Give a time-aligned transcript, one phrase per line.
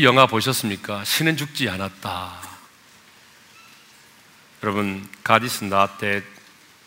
[0.00, 1.04] 이 영화 보셨습니까?
[1.04, 2.40] 신은 죽지 않았다.
[4.62, 6.22] 여러분 가디스 나때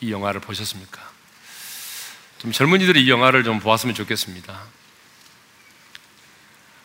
[0.02, 1.00] 이 영화를 보셨습니까?
[2.40, 4.60] 좀 젊은이들이 이 영화를 좀 보았으면 좋겠습니다.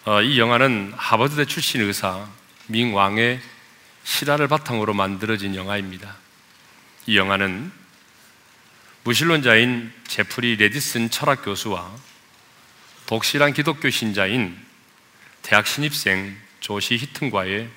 [0.04, 2.28] 어, 이 영화는 하버드대 출신 의사
[2.66, 3.40] 밍 왕의
[4.04, 6.14] 실화를 바탕으로 만들어진 영화입니다.
[7.06, 7.72] 이 영화는
[9.04, 11.90] 무신론자인 제프리 레디슨 철학 교수와
[13.06, 14.67] 독실한 기독교 신자인
[15.48, 17.70] 대학 신입생 조시 히튼과의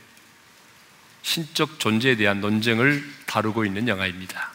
[1.21, 4.51] 신적 존재에 대한 논쟁을 다루고 있는 영화입니다.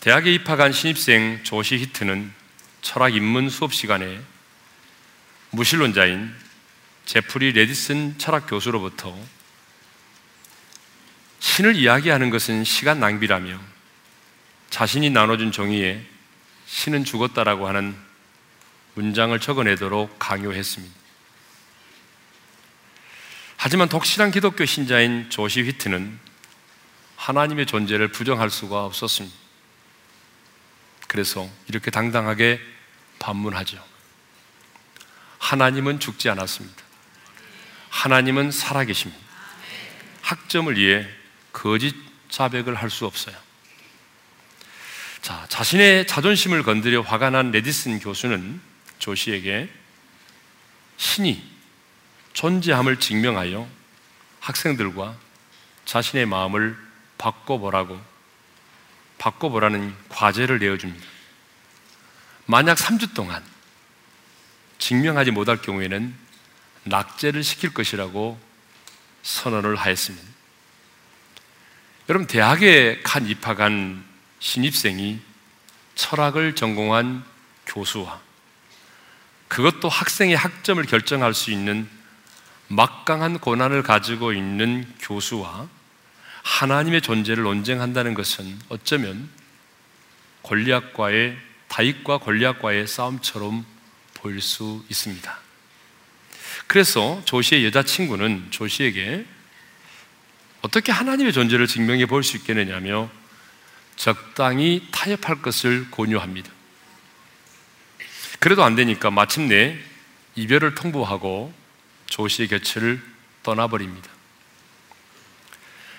[0.00, 2.32] 대학에 입학한 신입생 조시 히트는
[2.80, 4.18] 철학 입문 수업 시간에
[5.50, 6.34] 무신론자인
[7.04, 9.14] 제프리 레디슨 철학 교수로부터
[11.40, 13.60] 신을 이야기하는 것은 시간 낭비라며
[14.70, 16.02] 자신이 나눠준 종이에
[16.64, 17.94] 신은 죽었다라고 하는
[18.94, 20.99] 문장을 적어내도록 강요했습니다.
[23.62, 26.18] 하지만 독실한 기독교 신자인 조시 휘트는
[27.16, 29.36] 하나님의 존재를 부정할 수가 없었습니다.
[31.08, 32.58] 그래서 이렇게 당당하게
[33.18, 33.84] 반문하죠.
[35.36, 36.82] 하나님은 죽지 않았습니다.
[37.90, 39.22] 하나님은 살아계십니다.
[40.22, 41.06] 학점을 위해
[41.52, 41.94] 거짓
[42.30, 43.36] 자백을 할 수 없어요.
[45.20, 48.58] 자, 자신의 자존심을 건드려 화가 난 레디슨 교수는
[49.00, 49.68] 조시에게
[50.96, 51.59] 신이
[52.32, 53.68] 존재함을 증명하여
[54.40, 55.16] 학생들과
[55.84, 56.76] 자신의 마음을
[57.18, 58.00] 바꿔보라고
[59.18, 61.06] 바꿔보라는 과제를 내어줍니다.
[62.46, 63.44] 만약 3주 동안
[64.78, 66.14] 증명하지 못할 경우에는
[66.84, 68.40] 낙제를 시킬 것이라고
[69.22, 70.26] 선언을 하였습니다.
[72.08, 74.04] 여러분, 대학에 간 입학한
[74.40, 75.20] 신입생이
[75.94, 77.22] 철학을 전공한
[77.66, 78.20] 교수와
[79.48, 81.88] 그것도 학생의 학점을 결정할 수 있는
[82.72, 85.68] 막강한 고난을 가지고 있는 교수와
[86.44, 89.28] 하나님의 존재를 논쟁한다는 것은 어쩌면
[90.44, 91.36] 권리학과의
[91.66, 93.66] 다윗과 권리학과의 싸움처럼
[94.14, 95.38] 보일 수 있습니다.
[96.68, 99.26] 그래서 조시의 여자친구는 조시에게
[100.62, 103.10] 어떻게 하나님의 존재를 증명해 볼 수 있겠느냐며
[103.96, 106.48] 적당히 타협할 것을 권유합니다.
[108.38, 109.76] 그래도 안 되니까 마침내
[110.36, 111.59] 이별을 통보하고
[112.10, 113.00] 조시의 곁을
[113.42, 114.10] 떠나버립니다.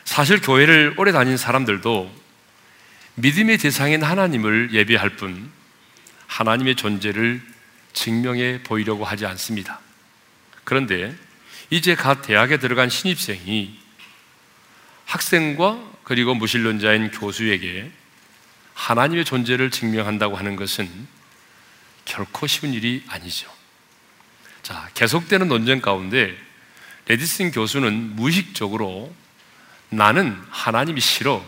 [0.03, 2.22] 사실 교회를 오래 다닌 사람들도
[3.16, 5.51] 믿음의 대상인 하나님을 예배할 뿐
[6.27, 7.41] 하나님의 존재를
[7.94, 9.79] 증명해 보이려고 하지 않습니다.
[10.63, 11.16] 그런데
[11.69, 13.79] 이제 갓 대학에 들어간 신입생이
[15.05, 17.91] 학생과 그리고 무신론자인 교수에게
[18.73, 20.89] 하나님의 존재를 증명한다고 하는 것은
[22.05, 23.60] 결코 쉬운 일이 아니죠.
[24.63, 26.38] 자, 계속되는 논쟁 가운데
[27.07, 29.13] 레디슨 교수는 무의식적으로
[29.89, 31.44] 나는 하나님이 싫어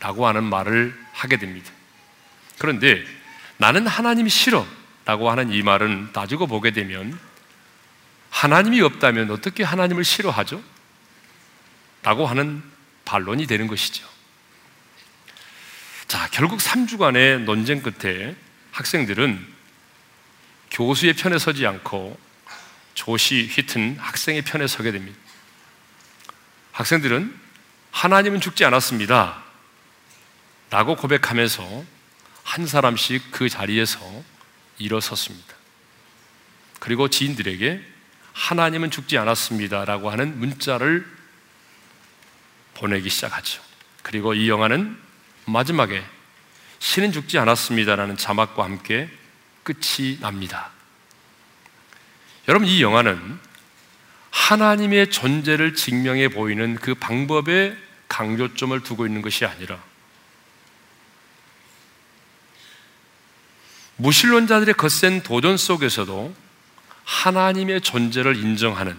[0.00, 1.70] 라고 하는 말을 하게 됩니다.
[2.58, 3.04] 그런데
[3.56, 4.66] 나는 하나님이 싫어
[5.04, 7.18] 라고 하는 이 말은 따지고 보게 되면
[8.30, 10.62] 하나님이 없다면 어떻게 하나님을 싫어하죠?
[12.02, 12.62] 라고 하는
[13.04, 14.06] 반론이 되는 것이죠.
[16.08, 18.34] 자, 결국 3주간의 논쟁 끝에
[18.72, 19.46] 학생들은
[20.72, 22.18] 교수의 편에 서지 않고
[22.94, 25.18] 조시 휘튼 학생의 편에 서게 됩니다.
[26.72, 27.38] 학생들은
[27.90, 29.42] 하나님은 죽지 않았습니다.
[30.70, 31.84] 라고 고백하면서
[32.42, 34.00] 한 사람씩 그 자리에서
[34.78, 35.54] 일어섰습니다.
[36.80, 37.80] 그리고 지인들에게
[38.32, 39.84] 하나님은 죽지 않았습니다.
[39.84, 41.06] 라고 하는 문자를
[42.74, 43.62] 보내기 시작하죠.
[44.02, 44.98] 그리고 이 영화는
[45.44, 46.02] 마지막에
[46.80, 49.08] 신은 죽지 않았습니다라는 자막과 함께
[49.62, 50.71] 끝이 납니다.
[52.52, 53.38] 여러분, 이 영화는
[54.30, 57.74] 하나님의 존재를 증명해 보이는 그 방법에
[58.08, 59.82] 강조점을 두고 있는 것이 아니라
[63.96, 66.34] 무신론자들의 거센 도전 속에서도
[67.04, 68.98] 하나님의 존재를 인정하는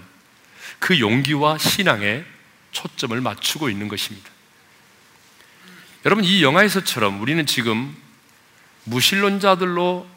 [0.80, 2.25] 그 용기와 신앙에
[2.72, 4.31] 초점을 맞추고 있는 것입니다.
[6.07, 7.95] 여러분, 이 영화에서처럼 우리는 지금
[8.86, 10.07] 무신론자들로,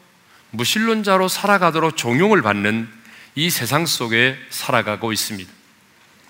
[0.49, 2.96] 무신론자로 살아가도록 종용을 받는
[3.37, 5.53] 이 세상 속에 살아가고 있습니다.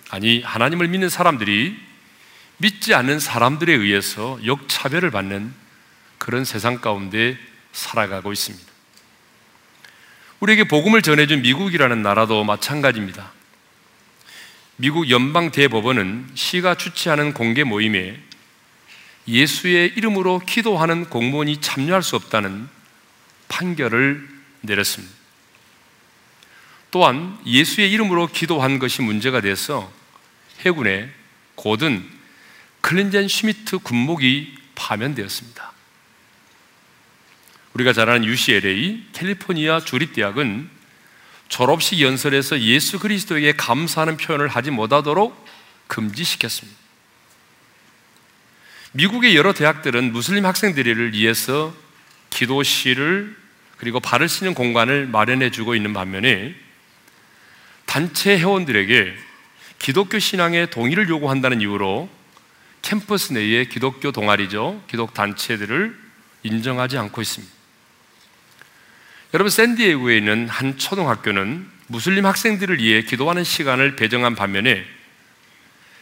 [0.10, 1.80] 아니, 하나님을 믿는 사람들이
[2.58, 5.54] 믿지 않는 사람들에 의해서 역차별을 받는
[6.18, 7.38] 그런 세상 가운데
[7.72, 8.66] 살아가고 있습니다.
[10.42, 13.32] 우리에게 복음을 전해준 미국이라는 나라도 마찬가지입니다.
[14.76, 18.20] 미국 연방 대법원은 시가 주최하는 공개 모임에
[19.30, 22.68] 예수의 이름으로 기도하는 공무원이 참여할 수 없다는
[23.48, 24.28] 판결을
[24.60, 25.17] 내렸습니다.
[26.98, 29.94] 또한 예수의 이름으로 기도한 것이 문제가 돼서
[30.62, 31.12] 해군에
[31.54, 32.04] 고든
[32.82, 35.74] 클링겐슈미트 군목이 파면되었습니다.
[37.74, 40.72] 우리가 잘 아는 UCLA 캘리포니아 주립대학은
[41.50, 45.46] 졸업식 연설에서 예수 그리스도에게 감사하는 표현을 하지 못하도록
[45.86, 46.80] 금지시켰습니다.
[48.94, 51.76] 미국의 여러 대학들은 무슬림 학생들을 위해서
[52.32, 53.38] 기도실을
[53.78, 56.66] 그리고 발을 씻는 공간을 마련해 주고 있는 반면에
[57.88, 59.16] 단체 회원들에게
[59.80, 62.10] 기독교 신앙의 동의를 요구한다는 이유로
[62.84, 64.84] 캠퍼스 내에 기독교 동아리죠.
[64.88, 65.98] 기독 단체들을
[66.44, 67.54] 인정하지 않고 있습니다.
[69.34, 74.86] 여러분 샌디에고에 있는 한 초등학교는 무슬림 학생들을 위해 기도하는 시간을 배정한 반면에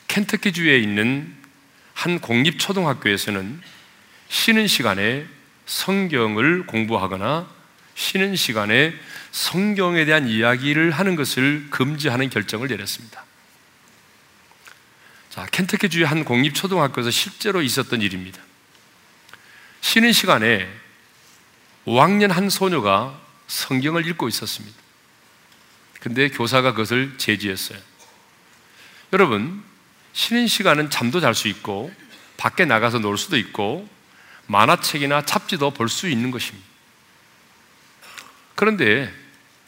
[0.07, 1.33] 켄터키 주에 있는
[1.93, 3.61] 한 공립 초등학교에서는
[4.27, 5.25] 쉬는 시간에
[5.65, 7.47] 성경을 공부하거나
[7.95, 8.93] 쉬는 시간에
[9.35, 13.25] 성경에 대한 이야기를 하는 것을 금지하는 결정을 내렸습니다.
[15.29, 18.41] 자, 켄터키주의 한 공립초등학교에서 실제로 있었던 일입니다.
[19.81, 20.73] 쉬는 시간에
[21.85, 24.77] 5학년 한 소녀가 성경을 읽고 있었습니다.
[25.99, 27.77] 근데 교사가 그것을 제지했어요.
[29.11, 29.61] 여러분,
[30.13, 31.93] 쉬는 시간은 잠도 잘 수 있고,
[32.37, 33.85] 밖에 나가서 놀 수도 있고,
[34.47, 36.65] 만화책이나 잡지도 볼 수 있는 것입니다.
[38.55, 39.24] 그런데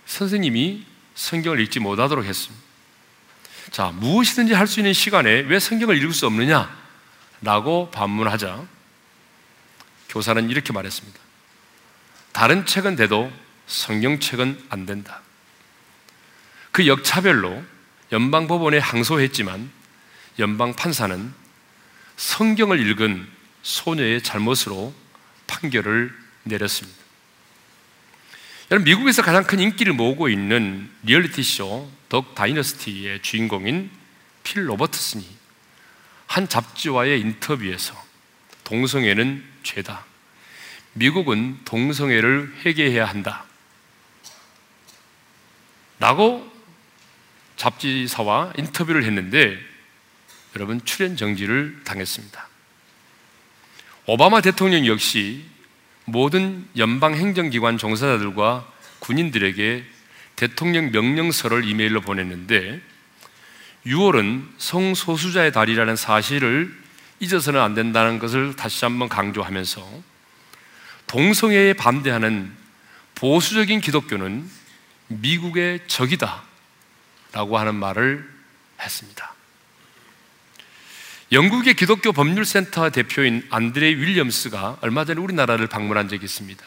[0.07, 2.65] 선생님이 성경을 읽지 못하도록 했습니다.
[3.71, 6.75] 자, 무엇이든지 할 수 있는 시간에 왜 성경을 읽을 수 없느냐?
[7.41, 8.65] 라고 반문하자
[10.09, 11.19] 교사는 이렇게 말했습니다.
[12.31, 13.31] 다른 책은 돼도
[13.67, 15.21] 성경책은 안 된다.
[16.71, 17.63] 그 역차별로
[18.11, 19.69] 연방법원에 항소했지만
[20.39, 21.33] 연방 판사는
[22.15, 23.27] 성경을 읽은
[23.63, 24.93] 소녀의 잘못으로
[25.47, 27.06] 판결을 내렸습니다.
[28.69, 33.89] 여러분 미국에서 가장 큰 인기를 모으고 있는 리얼리티 쇼 덕 다이너스티의 주인공인
[34.43, 35.25] 필 로버트슨이
[36.25, 37.95] 한 잡지와의 인터뷰에서
[38.65, 40.05] 동성애는 죄다.
[40.93, 43.45] 미국은 동성애를 회개해야 한다.
[45.99, 46.51] 라고
[47.55, 49.57] 잡지사와 인터뷰를 했는데
[50.55, 52.47] 여러분 출연 정지를 당했습니다.
[54.07, 55.45] 오바마 대통령 역시
[56.09, 58.65] 모든 연방 행정기관 종사자들과
[58.99, 59.83] 군인들에게
[60.37, 62.81] 대통령 명령서를 이메일로 보냈는데
[63.85, 66.73] 6월은 성소수자의 달이라는 사실을
[67.19, 69.85] 잊어서는 안 된다는 것을 다시 한번 강조하면서
[71.07, 72.55] 동성애에 반대하는
[73.15, 74.49] 보수적인 기독교는
[75.07, 76.41] 미국의 적이다
[77.33, 78.29] 라고 하는 말을
[78.79, 79.36] 했습니다.
[81.33, 86.65] 영국의 기독교 법률센터 대표인 안드레 윌리엄스가 얼마 전에 우리나라를 방문한 적이 있습니다.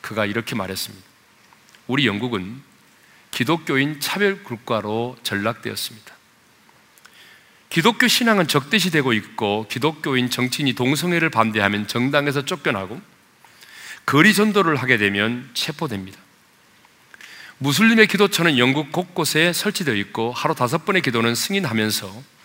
[0.00, 1.06] 그가 이렇게 말했습니다.
[1.86, 2.60] 우리 영국은
[3.30, 6.14] 기독교인 차별 국가로 전락되었습니다.
[7.70, 13.00] 기독교 신앙은 적대시되고 있고 기독교인 정치인이 동성애를 반대하면 정당에서 쫓겨나고
[14.04, 16.18] 거리 전도를 하게 되면 체포됩니다.
[17.58, 22.37] 무슬림의 기도처는 영국 곳곳에 설치되어 있고 하루 다섯 번의 기도는 승인하면서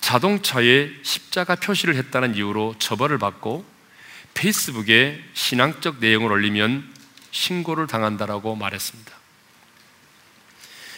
[0.00, 3.64] 자동차에 십자가 표시를 했다는 이유로 처벌을 받고
[4.34, 6.88] 페이스북에 신앙적 내용을 올리면
[7.30, 9.12] 신고를 당한다라고 말했습니다.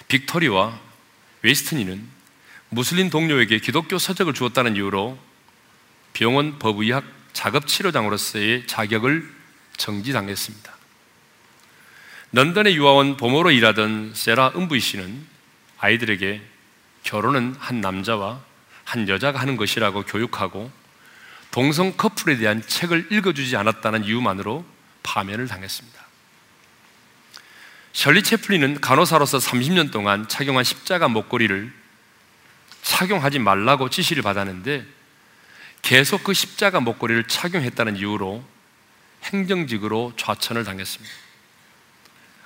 [0.09, 0.79] 빅토리와
[1.43, 2.07] 웨스트니는
[2.69, 5.19] 무슬림 동료에게 기독교 서적을 주었다는 이유로
[6.13, 9.29] 병원 법의학 작업치료장으로서의 자격을
[9.77, 10.77] 정지당했습니다.
[12.33, 15.27] 런던에 유아원 보모로 일하던 세라 은부이 씨는
[15.79, 16.43] 아이들에게
[17.03, 18.41] 결혼은 한 남자와
[18.91, 20.69] 한 여자가 하는 것이라고 교육하고
[21.53, 24.65] 동성 커플에 대한 책을 읽어주지 않았다는 이유만으로
[25.05, 26.01] 파면을 당했습니다.
[27.93, 31.73] 셜리 채플린은 간호사로서 30년 동안 착용한 십자가 목걸이를
[32.83, 34.85] 착용하지 말라고 지시를 받았는데
[35.83, 38.45] 계속 그 십자가 목걸이를 착용했다는 이유로
[39.23, 41.15] 행정직으로 좌천을 당했습니다.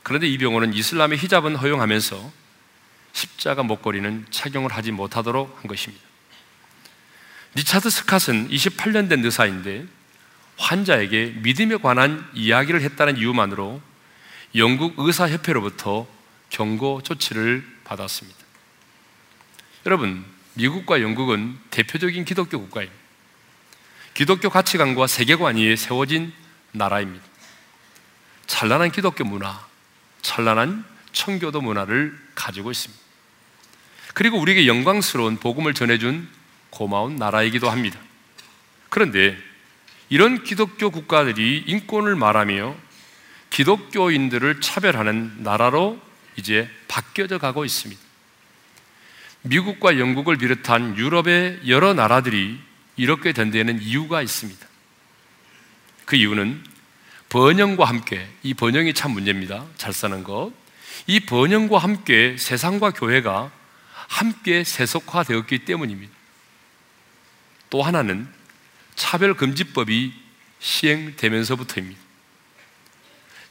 [0.02, 2.32] 그런데 이 병원은 이슬람의 히잡은 허용하면서
[3.14, 6.13] 십자가 목걸이는 착용을 하지 못하도록 한 것입니다.
[7.54, 9.86] 리차드 스캇은 28년 된 의사인데
[10.56, 13.80] 환자에게 믿음에 관한 이야기를 했다는 이유만으로
[14.56, 16.06] 영국 의사협회로부터
[16.50, 18.38] 경고 조치를 받았습니다.
[19.86, 22.96] 여러분, 미국과 영국은 대표적인 기독교 국가입니다.
[24.14, 26.32] 기독교 가치관과 세계관 위에 세워진
[26.72, 27.24] 나라입니다.
[28.46, 29.66] 찬란한 기독교 문화,
[30.22, 33.02] 찬란한 청교도 문화를 가지고 있습니다.
[34.14, 36.28] 그리고 우리에게 영광스러운 복음을 전해준
[36.74, 37.98] 고마운 나라이기도 합니다.
[38.88, 39.36] 그런데
[40.08, 42.74] 이런 기독교 국가들이 인권을 말하며
[43.50, 46.00] 기독교인들을 차별하는 나라로
[46.36, 48.02] 이제 바뀌어져 가고 있습니다.
[49.42, 52.58] 미국과 영국을 비롯한 유럽의 여러 나라들이
[52.96, 54.66] 이렇게 된 데에는 이유가 있습니다.
[56.04, 56.62] 그 이유는
[57.28, 59.66] 번영과 함께, 이 번영이 참 문제입니다.
[59.76, 60.52] 잘 사는 것.
[61.06, 63.50] 이 번영과 함께 세상과 교회가
[64.08, 66.13] 함께 세속화되었기 때문입니다.
[67.74, 68.28] 또 하나는
[68.94, 70.14] 차별금지법이
[70.60, 72.00] 시행되면서부터입니다.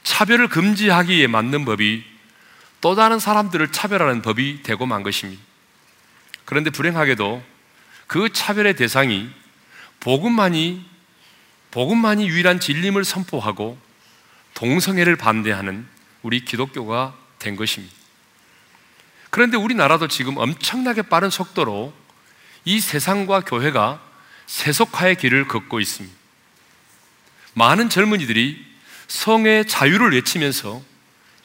[0.02, 2.02] 차별을 금지하기에 맞는 법이
[2.80, 5.42] 또 다른 사람들을 차별하는 법이 되고 만 것입니다.
[6.46, 7.44] 그런데 불행하게도
[8.06, 9.28] 그 차별의 대상이
[10.00, 10.88] 복음만이
[11.70, 13.76] 복음만이 유일한 진림을 선포하고
[14.54, 15.86] 동성애를 반대하는
[16.22, 17.94] 우리 기독교가 된 것입니다.
[19.28, 21.92] 그런데 우리나라도 지금 엄청나게 빠른 속도로
[22.64, 24.13] 이 세상과 교회가
[24.46, 26.16] 세속화의 길을 걷고 있습니다.
[27.54, 28.64] 많은 젊은이들이
[29.08, 30.82] 성의 자유를 외치면서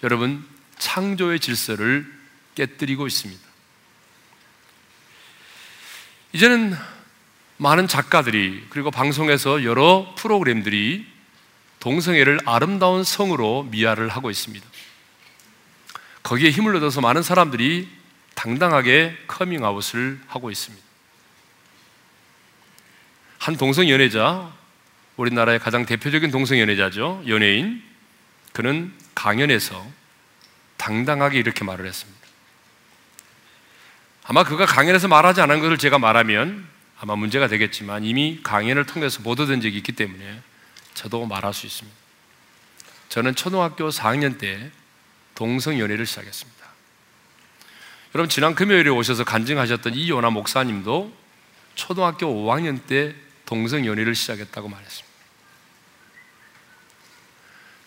[0.04, 0.46] 여러분
[0.78, 2.12] 창조의 질서를
[2.56, 3.42] 깨뜨리고 있습니다.
[6.34, 6.76] 이제는
[7.58, 11.06] 많은 작가들이 그리고 방송에서 여러 프로그램들이
[11.80, 14.66] 동성애를 아름다운 성으로 미화를 하고 있습니다.
[16.24, 17.90] 거기에 힘을 얻어서 많은 사람들이
[18.36, 20.89] 당당하게 커밍아웃을 하고 있습니다.
[23.50, 24.54] 한 동성 연애자,
[25.18, 27.24] 우리나라의 가장 대표적인 동성 연애자죠.
[27.26, 27.82] 연예인.
[28.54, 29.84] 그는 강연에서
[30.78, 32.20] 당당하게 이렇게 말을 했습니다.
[34.26, 36.64] 아마 그가 강연에서 말하지 않은 것을 제가 말하면
[37.00, 40.42] 아마 문제가 되겠지만 이미 강연을 통해서 보도된 적이 있기 때문에
[40.94, 41.98] 저도 말할 수 있습니다.
[43.10, 44.70] 저는 초등학교 4학년 때
[45.34, 46.68] 동성 연애를 시작했습니다.
[48.14, 51.12] 여러분 지난 금요일에 오셔서 간증하셨던 이요나 목사님도
[51.74, 53.16] 초등학교 5학년 때
[53.50, 55.10] 동성 연애를 시작했다고 말했습니다.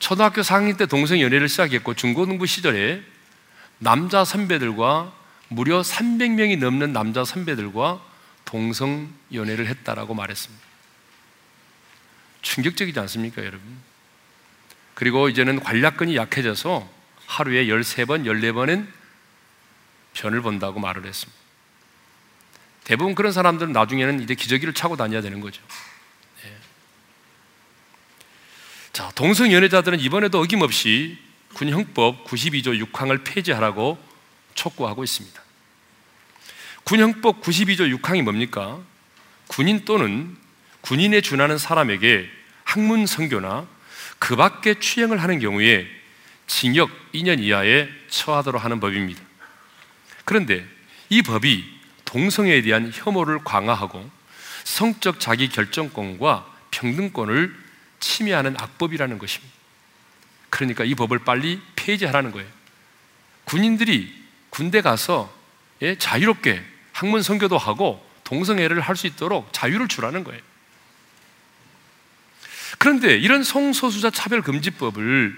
[0.00, 3.00] 초등학교 4학년 때 동성 연애를 시작했고 중고등부 시절에
[3.78, 5.12] 남자 선배들과
[5.46, 8.04] 무려 300명이 넘는 남자 선배들과
[8.44, 10.64] 동성 연애를 했다라고 말했습니다.
[12.42, 13.62] 충격적이지 않습니까, 여러분?
[14.94, 16.90] 그리고 이제는 관략근이 약해져서
[17.26, 18.88] 하루에 13번, 14번은
[20.14, 21.41] 변을 본다고 말을 했습니다.
[22.84, 25.62] 대부분 그런 사람들은 나중에는 이제 기저귀를 차고 다녀야 되는 거죠.
[26.42, 26.52] 네.
[28.92, 31.18] 자, 동성 연애자들은 이번에도 어김없이
[31.54, 33.98] 군형법 92조 6항을 폐지하라고
[34.54, 35.42] 촉구하고 있습니다.
[36.84, 38.80] 군형법 92조 6항이 뭡니까?
[39.46, 40.36] 군인 또는
[40.80, 42.28] 군인에 준하는 사람에게
[42.64, 43.66] 학문 선교나
[44.18, 45.86] 그 밖에 추행을 하는 경우에
[46.46, 49.20] 징역 2년 이하에 처하도록 하는 법입니다.
[50.24, 50.66] 그런데
[51.08, 51.81] 이 법이
[52.12, 54.08] 동성애에 대한 혐오를 강화하고
[54.64, 57.56] 성적 자기 결정권과 평등권을
[58.00, 59.54] 침해하는 악법이라는 것입니다.
[60.50, 62.46] 그러니까 이 법을 빨리 폐지하라는 거예요.
[63.44, 64.14] 군인들이
[64.50, 65.34] 군대 가서
[65.80, 70.40] 예, 자유롭게 학문 선교도 하고 동성애를 할 수 있도록 자유를 주라는 거예요.
[72.76, 75.34] 그런데 이런 성소수자 차별금지법을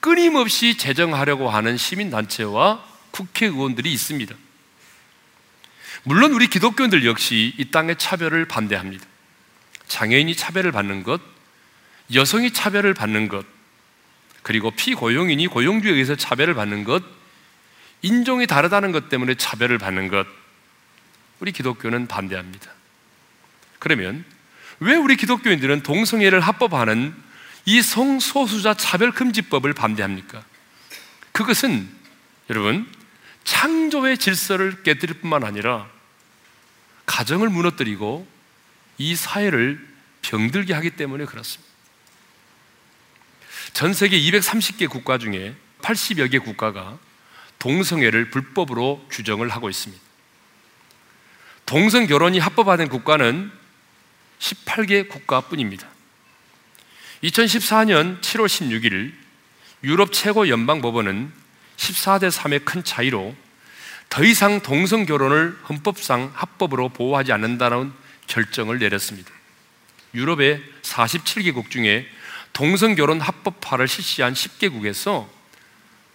[0.00, 4.34] 끊임없이 제정하려고 하는 시민단체와 국회의원들이 있습니다.
[6.08, 9.04] 물론 우리 기독교인들 역시 이 땅의 차별을 반대합니다.
[9.88, 11.20] 장애인이 차별을 받는 것,
[12.14, 13.44] 여성이 차별을 받는 것,
[14.42, 17.02] 그리고 피고용인이 고용주에 의해서 차별을 받는 것,
[18.02, 20.28] 인종이 다르다는 것 때문에 차별을 받는 것,
[21.40, 22.70] 우리 기독교는 반대합니다.
[23.80, 24.24] 그러면
[24.78, 27.16] 왜 우리 기독교인들은 동성애를 합법화하는
[27.64, 30.44] 이 성소수자 차별금지법을 반대합니까?
[31.32, 31.88] 그것은
[32.48, 32.88] 여러분
[33.42, 35.95] 창조의 질서를 깨뜨릴 뿐만 아니라
[37.06, 38.26] 가정을 무너뜨리고
[38.98, 39.84] 이 사회를
[40.22, 41.72] 병들게 하기 때문에 그렇습니다.
[43.72, 46.98] 전 세계 230개 국가 중에 80여 개 국가가
[47.58, 50.02] 동성애를 불법으로 규정을 하고 있습니다.
[51.64, 53.50] 동성 결혼이 합법화된 국가는
[54.38, 55.88] 18개 국가뿐입니다.
[57.24, 59.12] 2014년 7월 16일
[59.84, 61.32] 유럽 최고 연방 법원은
[61.76, 63.34] 14대 3의 큰 차이로
[64.08, 67.92] 더 이상 동성 결혼을 헌법상 합법으로 보호하지 않는다는
[68.26, 69.30] 결정을 내렸습니다.
[70.14, 72.08] 유럽의 47개국 중에
[72.52, 75.28] 동성 결혼 합법화를 실시한 10개국에서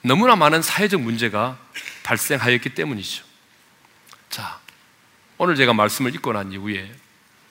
[0.01, 1.59] 너무나 많은 사회적 문제가
[2.03, 3.23] 발생하였기 때문이죠.
[4.29, 4.59] 자,
[5.37, 6.91] 오늘 제가 말씀을 읽고 난 이후에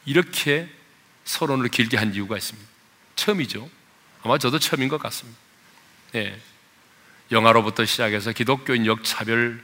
[0.04, 0.68] 이렇게
[1.25, 2.68] 서론을 길게 한 이유가 있습니다.
[3.14, 3.70] 처음이죠.
[4.23, 5.38] 아마 저도 처음인 것 같습니다.
[6.16, 6.40] 예.
[7.30, 9.62] 영화로부터 시작해서 기독교인 역차별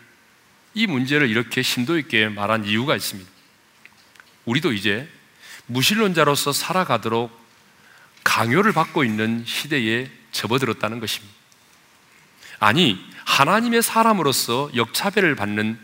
[0.76, 3.28] 이 문제를 이렇게 심도 있게 말한 이유가 있습니다.
[4.44, 5.08] 우리도 이제
[5.68, 7.30] 무신론자로서 살아가도록
[8.22, 11.34] 강요를 받고 있는 시대에 접어들었다는 것입니다.
[12.58, 15.78] 아니, 하나님의 사람으로서 역차별을 받는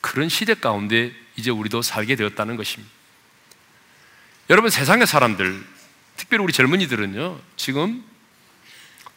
[0.00, 2.94] 그런 시대 가운데 이제 우리도 살게 되었다는 것입니다.
[4.50, 5.66] 여러분, 세상의 사람들,
[6.16, 8.04] 특별히 우리 젊은이들은요, 지금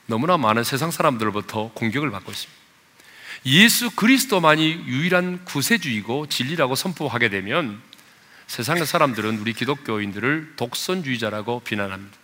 [0.07, 2.60] 너무나 많은 세상 사람들로부터 공격을 받고 있습니다.
[3.45, 7.81] 예수 그리스도만이 유일한 구세주이고 진리라고 선포하게 되면
[8.47, 12.17] 세상의 사람들은 우리 기독교인들을 독선주의자라고 비난합니다.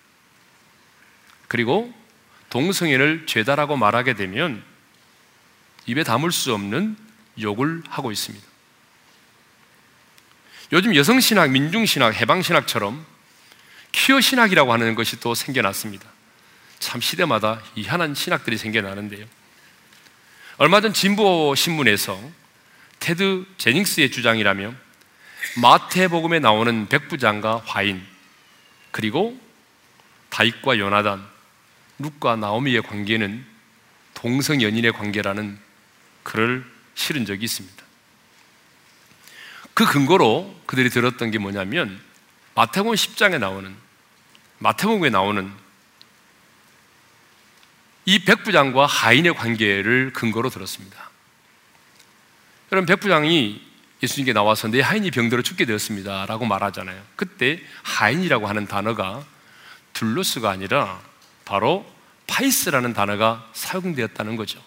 [1.47, 1.93] 그리고
[2.49, 4.63] 동성애를 죄다라고 말하게 되면
[5.85, 6.97] 입에 담을 수 없는
[7.41, 8.45] 욕을 하고 있습니다.
[10.73, 13.05] 요즘 여성신학, 민중신학, 해방신학처럼
[13.93, 16.05] 퀴어신학이라고 하는 것이 또 생겨났습니다.
[16.79, 19.25] 참 시대마다 희한한 신학들이 생겨나는데요.
[20.59, 22.19] 얼마 전 진보 신문에서
[22.99, 24.73] 테드 제닝스의 주장이라며
[25.61, 28.03] 마태복음에 나오는 백부장과 화인
[28.89, 29.39] 그리고
[30.29, 31.23] 다윗과 요나단,
[31.99, 33.45] 룩과 나오미의 관계는
[34.15, 35.59] 동성 연인의 관계라는
[36.23, 37.83] 글을 실은 적이 있습니다.
[39.75, 42.01] 그 근거로 그들이 들었던 게 뭐냐면
[42.55, 43.75] 마태복음 10장에 나오는
[44.57, 45.53] 마태복음에 나오는
[48.07, 51.09] 이 백부장과 하인의 관계를 근거로 들었습니다.
[52.71, 53.61] 여러분 백부장이
[54.01, 56.25] 예수님께 나와서 내 하인이 병들어 죽게 되었습니다.
[56.25, 57.03] 라고 말하잖아요.
[57.17, 59.25] 그때 하인이라고 하는 단어가
[59.91, 61.01] 둘로스가 아니라
[61.43, 61.85] 바로
[62.27, 64.63] 파이스라는 단어가 사용되었다는 거죠.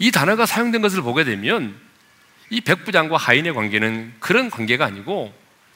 [0.00, 1.80] 이 단어가 사용된 것을 보게 되면
[2.50, 5.32] 이 백부장과 하인의 관계는 그런 관계가 아니고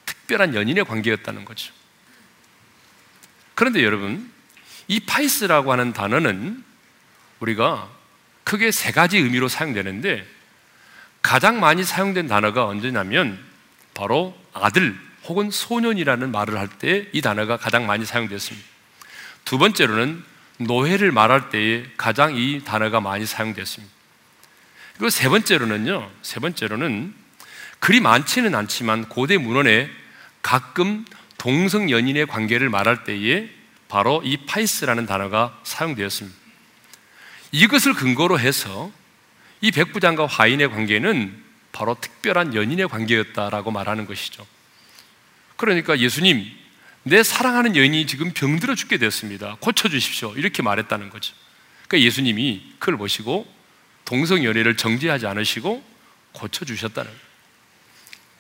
[0.06, 1.72] 특별한 연인의 관계였다는 거죠.
[3.54, 4.29] 그런데 여러분,
[4.90, 6.64] 이 파이스라고 하는 단어는
[7.38, 7.88] 우리가
[8.42, 10.26] 크게 세 가지 의미로 사용되는데
[11.22, 13.38] 가장 많이 사용된 단어가 언제냐면
[13.94, 18.66] 바로 아들 혹은 소년이라는 말을 할 때 이 단어가 가장 많이 사용됐습니다.
[19.44, 20.24] 두 번째로는
[20.58, 23.94] 노예를 말할 때에 가장 이 단어가 많이 사용됐습니다.
[24.94, 27.14] 그리고 세 번째로는요, 세 번째로는
[27.78, 29.88] 그리 많지는 않지만 고대 문헌에
[30.42, 31.04] 가끔
[31.38, 33.59] 동성 연인의 관계를 말할 때에
[33.90, 36.38] 바로 이 파이스라는 단어가 사용되었습니다.
[37.52, 38.90] 이것을 근거로 해서
[39.60, 44.46] 이 백부장과 화인의 관계는 바로 특별한 연인의 관계였다라고 말하는 것이죠.
[45.56, 46.46] 그러니까 예수님,
[47.02, 49.56] 내 사랑하는 여인이 지금 병들어 죽게 되었습니다.
[49.60, 50.34] 고쳐주십시오.
[50.36, 51.34] 이렇게 말했다는 거죠.
[51.88, 53.52] 그러니까 예수님이 그걸 보시고
[54.04, 55.84] 동성연애를 정지하지 않으시고
[56.32, 57.24] 고쳐주셨다는 거예요.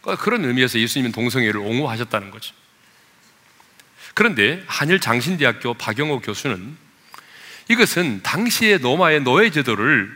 [0.00, 2.54] 그러니까 그런 의미에서 예수님은 동성애를 옹호하셨다는 거죠.
[4.20, 6.76] 그런데 한일 장신대학교 박영호 교수는
[7.70, 10.14] 이것은 당시의 로마의 노예 제도를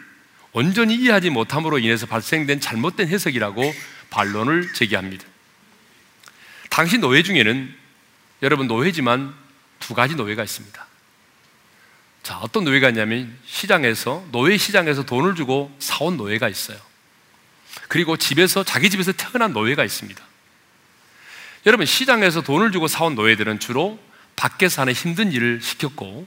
[0.52, 3.74] 온전히 이해하지 못함으로 인해서 발생된 잘못된 해석이라고
[4.10, 5.24] 반론을 제기합니다.
[6.68, 7.74] 당시 노예 중에는
[8.42, 9.34] 여러분 노예지만
[9.80, 10.86] 두 가지 노예가 있습니다.
[12.22, 16.76] 자, 어떤 노예가 있냐면 시장에서 노예 시장에서 돈을 주고 사온 노예가 있어요.
[17.88, 20.22] 그리고 집에서 자기 집에서 태어난 노예가 있습니다.
[21.66, 23.98] 여러분 시장에서 돈을 주고 사온 노예들은 주로
[24.36, 26.26] 밖에서 하는 힘든 일을 시켰고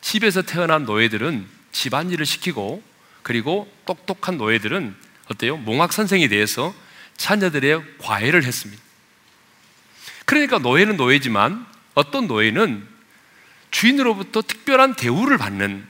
[0.00, 2.82] 집에서 태어난 노예들은 집안일을 시키고
[3.22, 4.94] 그리고 똑똑한 노예들은
[5.30, 5.56] 어때요?
[5.56, 6.74] 몽학 선생에 대해서
[7.16, 8.82] 자녀들의 과외를 했습니다.
[10.24, 12.86] 그러니까 노예는 노예지만 어떤 노예는
[13.70, 15.84] 주인으로부터 특별한 대우를 받는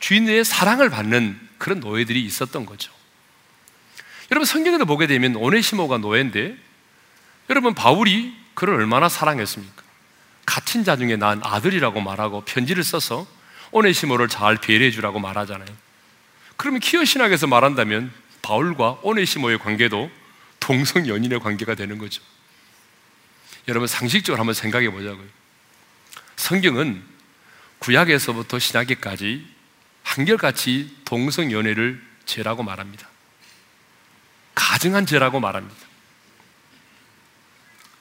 [0.00, 2.92] 주인의 사랑을 받는 그런 노예들이 있었던 거죠.
[4.32, 6.65] 여러분 성경에도 보게 되면 오네시모가 노예인데
[7.50, 9.82] 여러분 바울이 그를 얼마나 사랑했습니까?
[10.46, 13.26] 갇힌 자 중에 난 아들이라고 말하고 편지를 써서
[13.72, 15.68] 오네시모를 잘 배려해 주라고 말하잖아요.
[16.56, 20.10] 그러면 키어 신학에서 말한다면 바울과 오네시모의 관계도
[20.60, 22.22] 동성 연인의 관계가 되는 거죠.
[23.68, 25.26] 여러분 상식적으로 한번 생각해 보자고요.
[26.36, 27.02] 성경은
[27.80, 29.46] 구약에서부터 신약에까지
[30.02, 33.08] 한결같이 동성 연애를 죄라고 말합니다.
[34.54, 35.85] 가증한 죄라고 말합니다.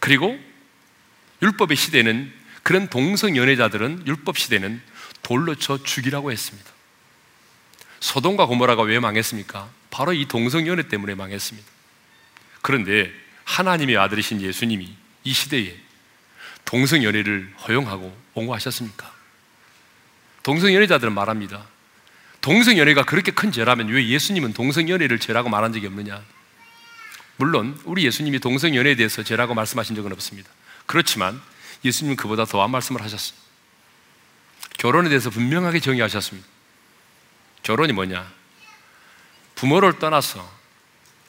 [0.05, 0.39] 그리고
[1.41, 4.79] 율법의 시대는 그런 동성 연애자들은 율법 시대는
[5.23, 6.69] 돌로 쳐 죽이라고 했습니다.
[8.01, 9.67] 소돔과 고모라가 왜 망했습니까?
[9.89, 11.67] 바로 이 동성 연애 때문에 망했습니다.
[12.61, 13.11] 그런데
[13.45, 15.75] 하나님의 아들이신 예수님이 이 시대에
[16.65, 19.11] 동성 연애를 허용하고 옹호하셨습니까?
[20.43, 21.65] 동성 연애자들은 말합니다.
[22.41, 26.23] 동성 연애가 그렇게 큰 죄라면 왜 예수님은 동성 연애를 죄라고 말한 적이 없느냐?
[27.37, 30.49] 물론 우리 예수님이 동성 연애에 대해서 죄라고 말씀하신 적은 없습니다.
[30.85, 31.41] 그렇지만
[31.83, 33.37] 예수님은 그보다 더한 말씀을 하셨어요.
[34.77, 36.47] 결혼에 대해서 분명하게 정의하셨습니다.
[37.63, 38.31] 결혼이 뭐냐?
[39.55, 40.47] 부모를 떠나서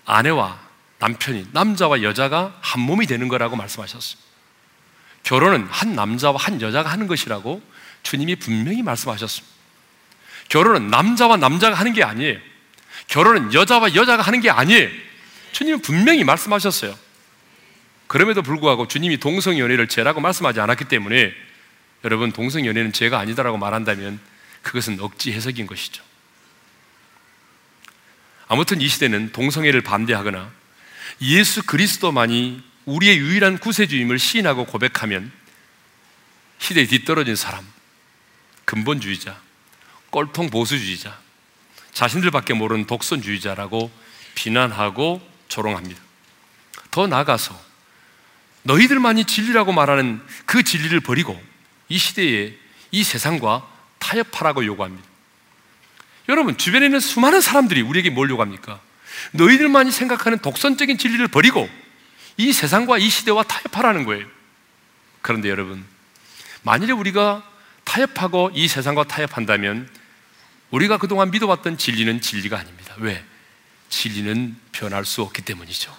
[0.05, 0.61] 아내와
[0.99, 4.21] 남편이, 남자와 여자가 한 몸이 되는 거라고 말씀하셨어요.
[5.23, 7.63] 결혼은 한 남자와 한 여자가 하는 것이라고
[8.03, 9.55] 주님이 분명히 말씀하셨습니다.
[10.49, 12.39] 결혼은 남자와 남자가 하는 게 아니에요.
[13.09, 14.89] 결혼은 여자와 여자가 하는 게 아니에요.
[15.57, 16.95] 주님은 분명히 말씀하셨어요.
[18.09, 21.33] 그럼에도 불구하고 주님이 동성연애를 죄라고 말씀하지 않았기 때문에
[22.05, 24.21] 여러분 동성연애는 죄가 아니다라고 말한다면
[24.61, 26.05] 그것은 억지 해석인 것이죠.
[28.49, 30.53] 아무튼 이 시대는 동성애를 반대하거나
[31.23, 35.33] 예수 그리스도만이 우리의 유일한 구세주임을 시인하고 고백하면
[36.59, 37.67] 시대에 뒤떨어진 사람,
[38.67, 39.41] 근본주의자,
[40.11, 41.19] 꼴통 보수주의자,
[41.95, 43.91] 자신들밖에 모르는 독선주의자라고
[44.35, 46.01] 비난하고 조롱합니다.
[46.91, 47.59] 더 나아가서
[48.65, 51.41] 너희들만이 진리라고 말하는 그 진리를 버리고
[51.89, 52.55] 이 시대에
[52.91, 53.67] 이 세상과
[53.99, 55.07] 타협하라고 요구합니다.
[56.29, 58.81] 여러분, 주변에 있는 수많은 사람들이 우리에게 뭘 요구합니까?
[59.33, 61.71] 너희들만이 생각하는 독선적인 진리를 버리고
[62.37, 64.27] 이 세상과 이 시대와 타협하라는 거예요.
[65.23, 65.85] 그런데 여러분,
[66.63, 67.49] 만일에 우리가
[67.85, 69.89] 타협하고 이 세상과 타협한다면
[70.71, 72.95] 우리가 그동안 믿어왔던 진리는 진리가 아닙니다.
[72.99, 73.25] 왜?
[73.89, 75.95] 진리는 변할 수 없기 때문이죠.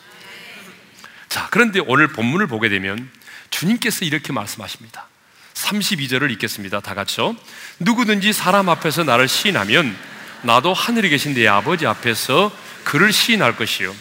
[1.30, 3.10] 자, 그런데 오늘 본문을 보게 되면
[3.50, 5.08] 주님께서 이렇게 말씀하십니다.
[5.54, 6.80] 32절을 읽겠습니다.
[6.82, 7.36] 다 같이요.
[7.80, 9.96] 누구든지 사람 앞에서 나를 시인하면
[10.44, 13.94] 나도 하늘에 계신 내 아버지 앞에서 그를 시인할 것이요.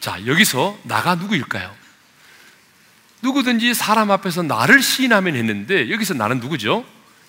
[0.00, 1.74] 자, 여기서 나가 누구일까요?
[3.22, 6.84] 누구든지 사람 앞에서 나를 시인하면 했는데 여기서 나는 누구죠?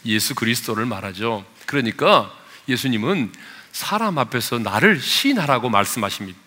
[0.06, 1.46] 예수 그리스도를 말하죠.
[1.65, 2.32] 그러니까
[2.68, 3.32] 예수님은
[3.76, 6.40] 사람 앞에서 나를 시인하라고 말씀하십니다.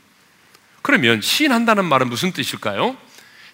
[0.81, 2.97] 그러면 시인한다는 말은 무슨 뜻일까요?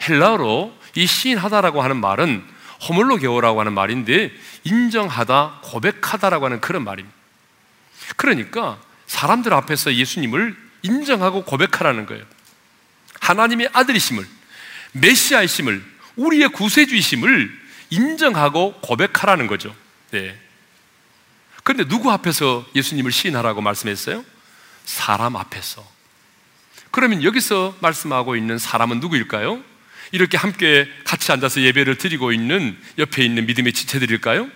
[0.01, 2.45] 헬라어로 이 시인하다라고 하는 말은
[2.89, 4.31] 호물로게오라고 하는 말인데
[4.63, 7.17] 인정하다, 고백하다라고 하는 그런 말입니다.
[8.15, 12.25] 그러니까 사람들 앞에서 예수님을 인정하고 고백하라는 거예요.
[13.21, 14.25] 하나님의 아들이심을,
[14.93, 15.85] 메시아이심을,
[16.15, 17.61] 우리의 구세주이심을
[17.91, 19.75] 인정하고 고백하라는 거죠.
[20.13, 20.44] 네.
[21.65, 24.25] 그런데 누구 앞에서 예수님을 시인하라고 말씀했어요?
[24.85, 25.85] 사람 앞에서.
[26.91, 29.61] 그러면 여기서 말씀하고 있는 사람은 누구일까요?
[30.13, 34.49] 이렇게 함께 같이 앉아서 예배를 드리고 있는 옆에 있는 믿음의 지체들일까요?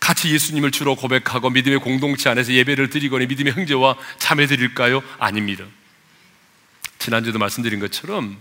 [0.00, 5.02] 같이 예수님을 주로 고백하고 믿음의 공동체 안에서 예배를 드리거나 믿음의 형제와 자매들일까요?
[5.18, 5.64] 아닙니다.
[6.98, 8.38] 지난주도 말씀드린 것처럼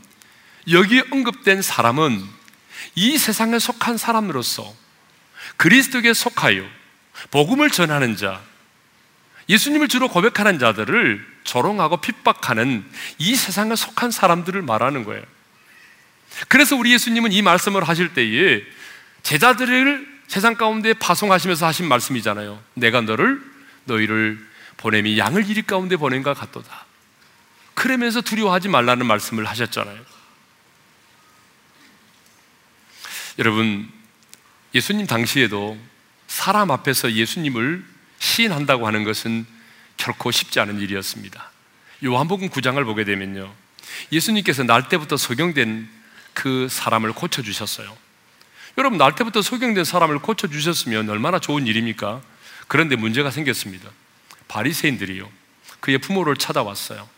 [0.70, 2.24] 여기 언급된 사람은
[2.96, 4.74] 이 세상에 속한 사람으로서
[5.58, 6.81] 그리스도에 속하여
[7.30, 8.42] 복음을 전하는 자,
[9.50, 12.86] 예수님을 주로 고백하는 자들을 조롱하고 핍박하는
[13.18, 15.24] 이 세상에 속한 사람들을 말하는 거예요.
[16.48, 18.64] 그래서 우리 예수님은 이 말씀을 하실 때에
[19.24, 22.62] 제자들을 세상 가운데 파송하시면서 하신 말씀이잖아요.
[22.74, 23.42] 내가 너를
[23.84, 24.40] 너희를
[24.78, 26.86] 보냄이 양을 이리 가운데 것 같도다.
[27.74, 30.00] 그러면서 두려워하지 말라는 말씀을 하셨잖아요.
[33.40, 33.90] 여러분,
[34.74, 35.78] 예수님 당시에도
[36.32, 37.84] 사람 앞에서 예수님을
[38.20, 39.46] 시인한다고 하는 것은
[39.98, 41.52] 결코 쉽지 않은 일이었습니다.
[42.06, 43.54] 요한복음 9장을 보게 되면요.
[44.14, 45.90] 예수님께서 날 때부터 소경된
[46.34, 47.98] 그 사람을 고쳐주셨어요.
[48.78, 52.22] 여러분, 날 때부터 소경된 사람을 고쳐주셨으면 얼마나 좋은 일입니까?
[52.70, 53.90] 그런데 문제가 생겼습니다.
[54.48, 55.30] 바리새인들이요.
[55.82, 57.10] 그의 부모를 찾아왔어요.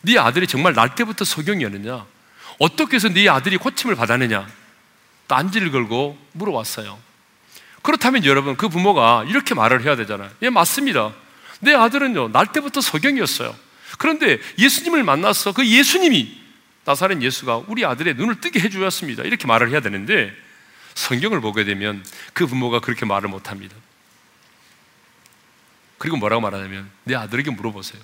[0.00, 2.04] 네 아들이 정말 날 때부터 소경이었느냐?
[2.58, 4.48] 어떻게 해서 네 아들이 고침을 받았느냐?
[5.28, 7.11] 딴지를 걸고 물어왔어요.
[7.82, 10.30] 그렇다면 여러분, 그 부모가 이렇게 말을 해야 되잖아요.
[10.42, 11.12] 예, 맞습니다.
[11.60, 13.54] 내 아들은요, 날 때부터 소경이었어요.
[13.98, 16.40] 그런데 예수님을 만나서 그 예수님이
[16.84, 19.22] 나사렛 예수가 우리 아들의 눈을 뜨게 해주었습니다.
[19.24, 20.34] 이렇게 말을 해야 되는데
[20.94, 23.76] 성경을 보게 되면 그 부모가 그렇게 말을 못 합니다.
[25.98, 28.02] 그리고 뭐라고 말하냐면 내 아들에게 물어보세요.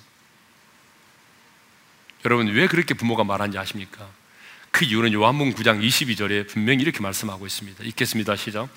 [2.25, 4.07] 여러분 왜 그렇게 부모가 말하는지 아십니까?
[4.79, 7.83] 그 이유는 요한복음 9장 22절에 분명히 이렇게 말씀하고 있습니다.
[7.83, 8.37] 읽겠습니다.
[8.37, 8.69] 시작.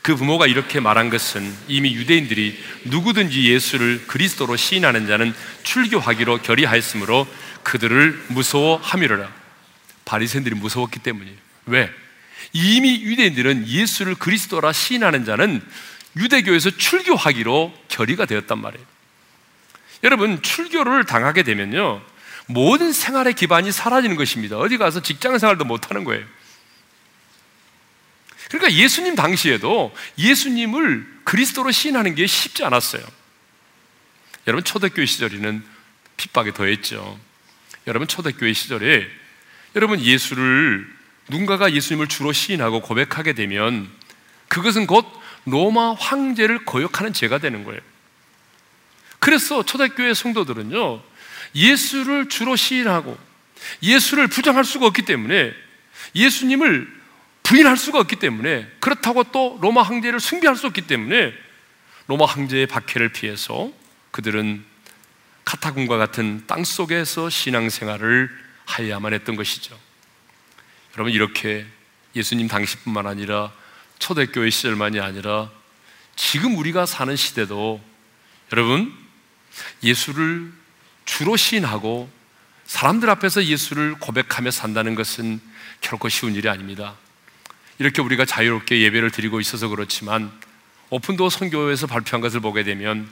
[0.00, 7.26] 그 부모가 이렇게 말한 것은 이미 유대인들이 누구든지 예수를 그리스도로 시인하는 자는 출교하기로 결의하였으므로
[7.62, 9.30] 그들을 무서워함이로라.
[10.06, 11.36] 바리새인들이 무서웠기 때문이에요.
[11.66, 11.90] 왜?
[12.54, 15.60] 이미 유대인들은 예수를 그리스도라 시인하는 자는
[16.16, 18.86] 유대교에서 출교하기로 결의가 되었단 말이에요.
[20.04, 22.00] 여러분, 출교를 당하게 되면요.
[22.52, 24.58] 모든 생활의 기반이 사라지는 것입니다.
[24.58, 26.24] 어디 가서 직장 생활도 못 하는 거예요.
[28.48, 33.02] 그러니까 예수님 당시에도 예수님을 그리스도로 시인하는 게 쉽지 않았어요.
[34.46, 35.64] 여러분, 초대교회 시절에는
[36.16, 37.18] 핍박이 더했죠.
[37.86, 39.08] 여러분, 초대교회 시절에
[39.76, 40.92] 여러분, 예수를
[41.28, 43.88] 누군가가 예수님을 주로 시인하고 고백하게 되면
[44.48, 45.06] 그것은 곧
[45.44, 47.80] 로마 황제를 거역하는 죄가 되는 거예요.
[49.20, 51.09] 그래서 초대교회 성도들은요,
[51.54, 53.18] 예수를 주로 시인하고
[53.82, 55.52] 예수를 부정할 수가 없기 때문에
[56.14, 57.00] 예수님을
[57.42, 61.32] 부인할 수가 없기 때문에 그렇다고 또 로마 황제를 숭배할 수 없기 때문에
[62.06, 63.72] 로마 황제의 박해를 피해서
[64.10, 64.64] 그들은
[65.44, 68.30] 카타군과 같은 땅 속에서 신앙생활을
[68.66, 69.78] 하야만 했던 것이죠.
[70.94, 71.66] 여러분 이렇게
[72.14, 73.52] 예수님 당시뿐만 아니라
[73.98, 75.50] 초대교회 시절만이 아니라
[76.16, 77.80] 지금 우리가 사는 시대도
[78.52, 78.92] 여러분
[79.82, 80.52] 예수를
[81.10, 82.08] 주로 시인하고
[82.66, 85.40] 사람들 앞에서 예수를 고백하며 산다는 것은
[85.80, 86.94] 결코 쉬운 일이 아닙니다.
[87.80, 90.30] 이렇게 우리가 자유롭게 예배를 드리고 있어서 그렇지만
[90.88, 93.10] 오픈도 선교에서 발표한 것을 보게 되면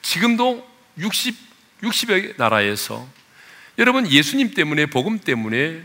[0.00, 0.66] 지금도
[0.98, 1.36] 60,
[1.82, 3.06] 60여 나라에서
[3.76, 5.82] 여러분 예수님 때문에 복음 때문에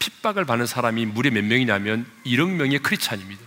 [0.00, 3.40] 핍박을 받는 사람이 무려 몇 명이냐면 1억 명의 크리스찬입니다.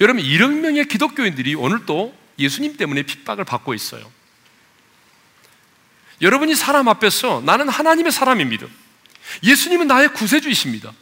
[0.00, 4.08] 여러분 1억 명의 기독교인들이 오늘도 예수님 때문에 핍박을 받고 있어요.
[6.20, 8.66] 여러분이 사람 앞에서 나는 하나님의 사람입니다.
[9.42, 10.92] 예수님은 나의 구세주이십니다.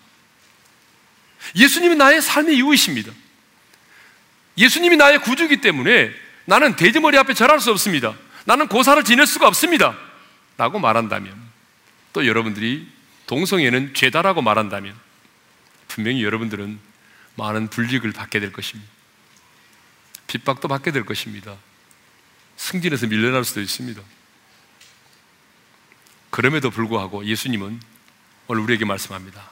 [1.56, 3.12] 예수님은 나의 삶의 이유이십니다.
[4.58, 6.12] 예수님이 나의 구주이기 때문에
[6.44, 8.14] 나는 돼지머리 앞에 절할 수 없습니다.
[8.44, 9.96] 나는 고사를 지낼 수가 없습니다.
[10.56, 11.34] 라고 말한다면
[12.12, 12.86] 또 여러분들이
[13.26, 14.94] 동성애는 죄다라고 말한다면
[15.88, 16.78] 분명히 여러분들은
[17.36, 18.90] 많은 불이익을 받게 될 것입니다.
[20.26, 21.56] 핍박도 받게 될 것입니다.
[22.56, 24.00] 승진해서 밀려날 수도 있습니다.
[26.32, 27.78] 그럼에도 불구하고 예수님은
[28.46, 29.50] 오늘 우리에게 말씀합니다.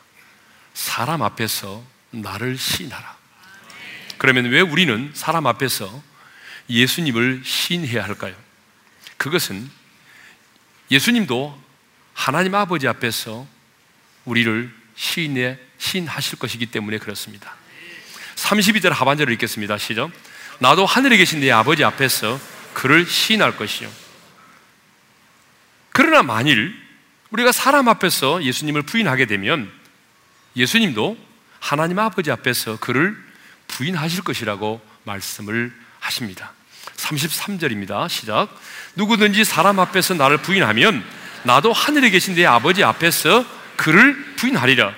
[0.73, 3.19] 사람 앞에서 나를 시인하라.
[4.17, 6.03] 그러면 왜 우리는 사람 앞에서
[6.71, 8.35] 예수님을 시인해야 할까요?
[9.19, 9.71] 그것은
[10.91, 11.63] 예수님도
[12.15, 13.47] 하나님 아버지 앞에서
[14.25, 17.57] 우리를 시인해, 시인하실 것이기 때문에 그렇습니다.
[18.37, 19.77] 32절 하반절을 읽겠습니다.
[19.77, 20.11] 시작.
[20.61, 22.41] 나도 하늘에 계신 내 아버지 앞에서
[22.73, 24.00] 그를 시인할 것이요.
[26.01, 26.75] 그러나 만일
[27.29, 29.71] 우리가 사람 앞에서 예수님을 부인하게 되면
[30.57, 31.15] 예수님도
[31.59, 33.15] 하나님 아버지 앞에서 그를
[33.69, 36.55] 부인하실 것이라고 말씀을 하십니다.
[36.97, 38.09] 33절입니다.
[38.09, 38.49] 시작.
[38.97, 41.05] 누구든지 사람 앞에서 나를 부인하면
[41.43, 43.45] 나도 하늘에 계신 내 아버지 앞에서
[43.77, 44.95] 그를 부인하리라.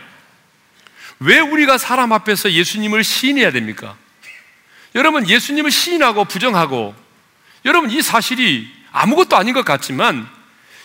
[1.19, 3.97] 왜 우리가 사람 앞에서 예수님을 시인해야 됩니까?
[4.95, 6.95] 여러분, 예수님을 시인하고 부정하고,
[7.65, 10.31] 여러분, 이 사실이 아무것도 아닌 것 같지만,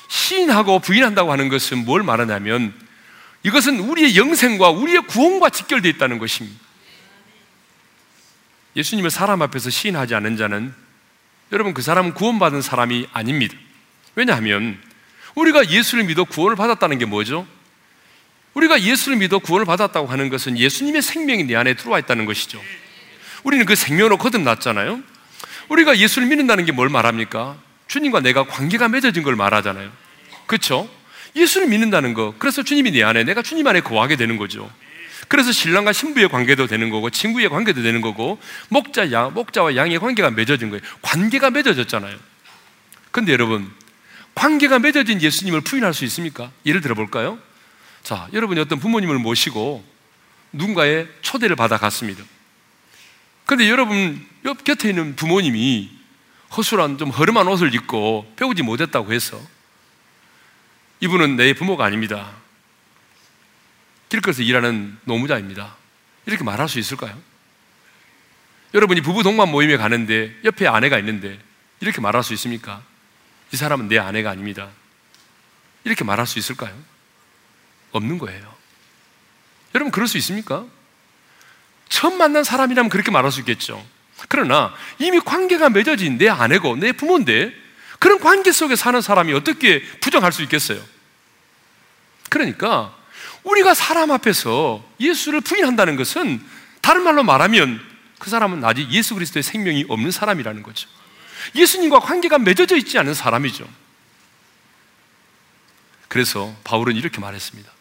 [0.08, 2.74] 시인하고 부인한다고 하는 것은 뭘 말하냐면,
[3.44, 6.60] 이것은 우리의 영생과 우리의 구원과 직결되어 있다는 것입니다.
[8.76, 10.74] 예수님을 사람 앞에서 시인하지 않은 자는
[11.52, 13.56] 여러분 그 사람은 구원받은 사람이 아닙니다.
[14.16, 14.78] 왜냐하면
[15.36, 17.48] 우리가 예수를 믿어 구원을 받았다는 게 뭐죠?
[18.54, 22.62] 우리가 예수를 믿어 구원을 받았다고 하는 것은 예수님의 생명이 내 안에 들어와 있다는 것이죠.
[23.44, 25.02] 우리는 그 생명으로 거듭났잖아요.
[25.70, 27.58] 우리가 예수를 믿는다는 게 뭘 말합니까?
[27.88, 29.92] 주님과 내가 관계가 맺어진 걸 말하잖아요.
[30.46, 30.90] 그렇죠?
[31.36, 32.34] 예수를 믿는다는 거.
[32.40, 34.70] 그래서 주님이 내 안에 내가 주님 안에 거하게 되는 거죠.
[35.28, 40.32] 그래서 신랑과 신부의 관계도 되는 거고 친구의 관계도 되는 거고 목자 양 목자와 양의 관계가
[40.32, 40.82] 맺어진 거예요.
[41.02, 42.18] 관계가 맺어졌잖아요.
[43.12, 43.72] 근데 여러분
[44.36, 46.52] 관계가 맺어진 예수님을 부인할 수 있습니까?
[46.66, 47.40] 예를 들어 볼까요?
[48.04, 49.84] 자, 여러분이 어떤 부모님을 모시고
[50.54, 52.24] 누군가의 초대를 받아 갔습니다.
[53.46, 55.97] 근데 여러분 옆 곁에 있는 부모님이
[56.56, 59.42] 허술한 좀 허름한 옷을 입고 배우지 못했다고 해서
[61.00, 62.32] 이분은 내 부모가 아닙니다.
[64.10, 65.76] 길거리에서 일하는 노무자입니다.
[66.26, 67.18] 이렇게 말할 수 있을까요?
[68.74, 71.40] 여러분이 부부 동반 모임에 가는데 옆에 아내가 있는데
[71.80, 72.82] 이렇게 말할 수 있습니까?
[73.52, 74.70] 이 사람은 내 아내가 아닙니다.
[75.84, 76.76] 이렇게 말할 수 있을까요?
[77.92, 78.56] 없는 거예요.
[79.74, 80.66] 여러분, 그럴 수 있습니까?
[81.88, 83.86] 처음 만난 사람이라면 그렇게 말할 수 있겠죠.
[84.30, 87.54] 그러나 이미 관계가 맺어진 내 아내고 내 부모인데
[88.00, 90.80] 그런 관계 속에 사는 사람이 어떻게 부정할 수 있겠어요?
[92.30, 92.96] 그러니까
[93.44, 96.42] 우리가 사람 앞에서 예수를 부인한다는 것은
[96.82, 97.82] 다른 말로 말하면
[98.20, 100.90] 그 사람은 아직 예수 그리스도의 생명이 없는 사람이라는 거죠.
[101.56, 103.68] 예수님과 관계가 맺어져 있지 않은 사람이죠.
[106.08, 107.77] 그래서 바울은 이렇게 말했습니다.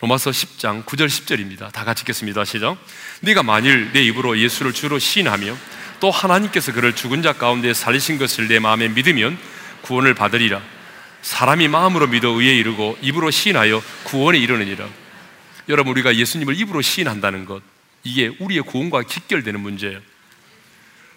[0.00, 1.70] 로마서 10장 9절 10절입니다.
[1.72, 2.44] 다 같이 읽겠습니다.
[2.46, 2.78] 시작.
[3.20, 5.56] 네가 만일 내 입으로 예수를 주로 시인하며
[6.00, 9.38] 또 하나님께서 그를 죽은 자 가운데 살리신 것을 내 마음에 믿으면
[9.82, 10.62] 구원을 받으리라.
[11.20, 14.88] 사람이 마음으로 믿어 의에 이르고 입으로 시인하여 구원에 이르느니라.
[15.68, 17.62] 여러분 우리가 예수님을 입으로 시인한다는 것
[18.02, 20.00] 이게 우리의 구원과 직결되는 문제예요.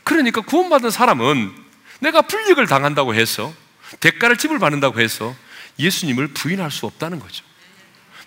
[0.04, 1.54] 그러니까 구원받은 사람은
[2.02, 3.54] 내가 불력을 당한다고 해서
[4.02, 5.34] 대가를 지불받는다고 해서
[5.80, 7.46] 예수님을 부인할 수 없다는 거죠.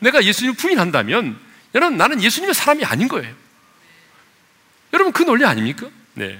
[0.00, 1.38] 내가 예수님을 부인한다면
[1.74, 3.34] 여러분 나는 예수님의 사람이 아닌 거예요.
[4.92, 5.88] 여러분 그 논리 아닙니까?
[6.14, 6.38] 네.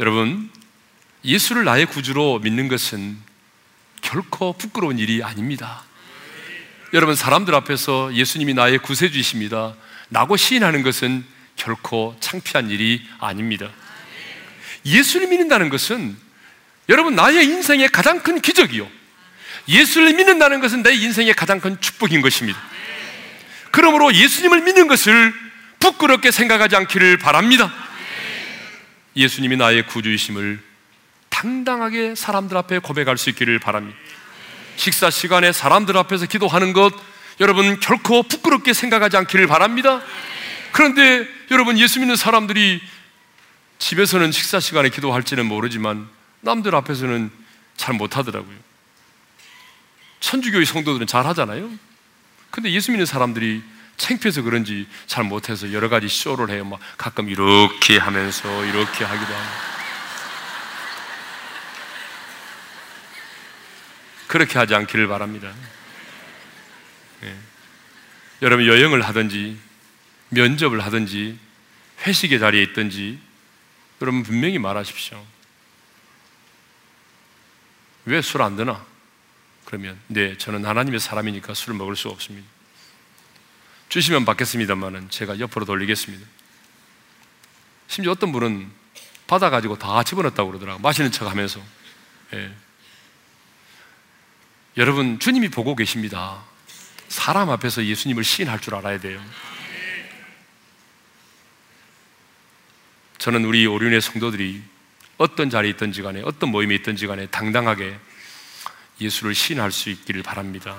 [0.00, 0.50] 여러분
[1.24, 3.16] 예수를 나의 구주로 믿는 것은
[4.00, 5.84] 결코 부끄러운 일이 아닙니다.
[6.94, 9.74] 여러분 사람들 앞에서 예수님이 나의 구세주이십니다.
[10.10, 11.24] 라고 시인하는 것은
[11.56, 13.70] 결코 창피한 일이 아닙니다.
[14.86, 16.16] 예수를 믿는다는 것은
[16.88, 18.88] 여러분 나의 인생의 가장 큰 기적이요.
[19.68, 22.58] 예수를 믿는다는 것은 내 인생의 가장 큰 축복인 것입니다.
[23.70, 25.34] 그러므로 예수님을 믿는 것을
[25.78, 27.72] 부끄럽게 생각하지 않기를 바랍니다.
[29.14, 30.60] 예수님이 나의 구주이심을
[31.28, 33.98] 당당하게 사람들 앞에 고백할 수 있기를 바랍니다.
[34.76, 36.92] 식사 시간에 사람들 앞에서 기도하는 것
[37.40, 40.00] 여러분 결코 부끄럽게 생각하지 않기를 바랍니다.
[40.72, 42.80] 그런데 여러분 예수 믿는 사람들이
[43.78, 46.08] 집에서는 식사 시간에 기도할지는 모르지만
[46.40, 47.30] 남들 앞에서는
[47.76, 48.67] 잘 못하더라고요.
[50.20, 51.70] 천주교의 성도들은 잘 하잖아요.
[52.50, 53.62] 근데 예수 믿는 사람들이
[53.96, 56.64] 창피해서 그런지 잘 못해서 여러 가지 쇼를 해요.
[56.64, 59.68] 막 가끔 이렇게 하면서 이렇게 하기도 하고.
[64.28, 65.52] 그렇게 하지 않기를 바랍니다.
[67.24, 67.34] 예.
[68.42, 69.58] 여러분 여행을 하든지
[70.30, 71.38] 면접을 하든지
[72.06, 73.18] 회식의 자리에 있든지
[74.00, 75.24] 여러분 분명히 말하십시오.
[78.04, 78.84] 왜 술 안 드나?
[79.68, 82.48] 그러면 네, 저는 하나님의 사람이니까 술을 먹을 수 없습니다.
[83.90, 86.26] 주시면 받겠습니다만은 제가 옆으로 돌리겠습니다.
[87.86, 88.70] 심지어 어떤 분은
[89.26, 90.80] 받아가지고 다 집어넣었다고 그러더라고.
[90.80, 91.60] 마시는 척 하면서.
[92.32, 92.50] 예.
[94.78, 96.42] 여러분, 주님이 보고 계십니다.
[97.08, 99.22] 사람 앞에서 예수님을 시인할 줄 알아야 돼요.
[103.18, 104.62] 저는 우리 오륜의 성도들이
[105.18, 107.98] 어떤 자리에 있든지 간에 어떤 모임에 있든지 간에 당당하게
[109.00, 110.76] 예수를 시인할 수 있기를 바랍니다.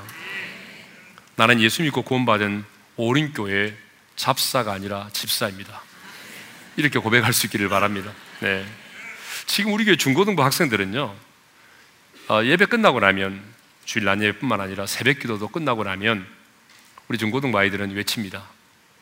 [1.35, 2.65] 나는 예수 믿고 구원받은
[2.97, 3.77] 오륜교회
[4.15, 5.81] 잡사가 아니라 집사입니다.
[6.75, 8.11] 이렇게 고백할 수 있기를 바랍니다.
[8.41, 8.65] 네.
[9.45, 11.15] 지금 우리 교회 중고등부 학생들은요,
[12.29, 13.41] 어, 예배 끝나고 나면
[13.85, 16.27] 주일 난 예배뿐만 아니라 새벽 기도도 끝나고 나면
[17.07, 18.47] 우리 중고등부 아이들은 외칩니다.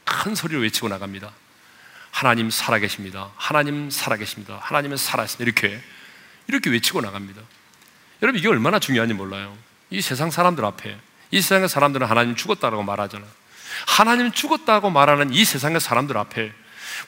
[0.05, 1.33] 큰 소리로 외치고 나갑니다.
[2.11, 3.31] 하나님 살아계십니다.
[3.35, 4.59] 하나님 살아계십니다.
[4.61, 5.43] 하나님은 살아있습니다.
[5.43, 5.81] 이렇게,
[6.47, 7.41] 이렇게 외치고 나갑니다.
[8.21, 9.55] 여러분, 이게 얼마나 중요한지 몰라요.
[9.89, 10.97] 이 세상 사람들 앞에,
[11.31, 13.29] 이 세상의 사람들은 하나님 죽었다고 말하잖아요.
[13.85, 16.51] 하나님 죽었다고 말하는 이 세상의 사람들 앞에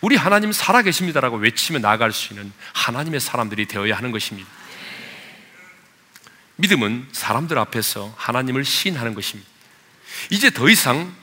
[0.02, 4.48] 우리 하나님 살아계십니다라고 외치며 나아갈 수 있는 하나님의 사람들이 되어야 하는 것입니다.
[6.58, 9.50] 믿음은 사람들 앞에서 하나님을 시인하는 것입니다.
[10.30, 11.14] 이제 더 이상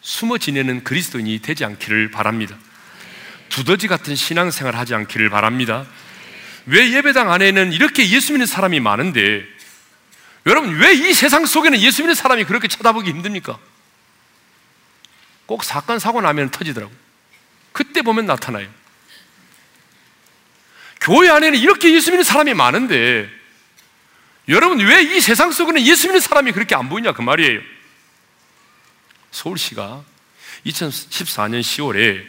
[0.00, 2.56] 숨어 지내는 그리스도인이 되지 않기를 바랍니다.
[3.48, 5.86] 두더지 같은 신앙생활 하지 않기를 바랍니다.
[6.66, 9.44] 왜 예배당 안에는 이렇게 예수 믿는 사람이 많은데
[10.46, 13.58] 여러분 왜 이 세상 속에는 예수 믿는 사람이 그렇게 쳐다보기 힘듭니까?
[15.46, 16.92] 꼭 사건 사고 나면 터지더라고.
[17.72, 18.68] 그때 보면 나타나요.
[21.00, 23.28] 교회 안에는 이렇게 예수 믿는 사람이 많은데
[24.48, 27.60] 여러분 왜 이 세상 속에는 예수 믿는 사람이 그렇게 안 보이냐 그 말이에요.
[29.30, 30.04] 서울시가
[30.66, 32.24] 2014년 10월에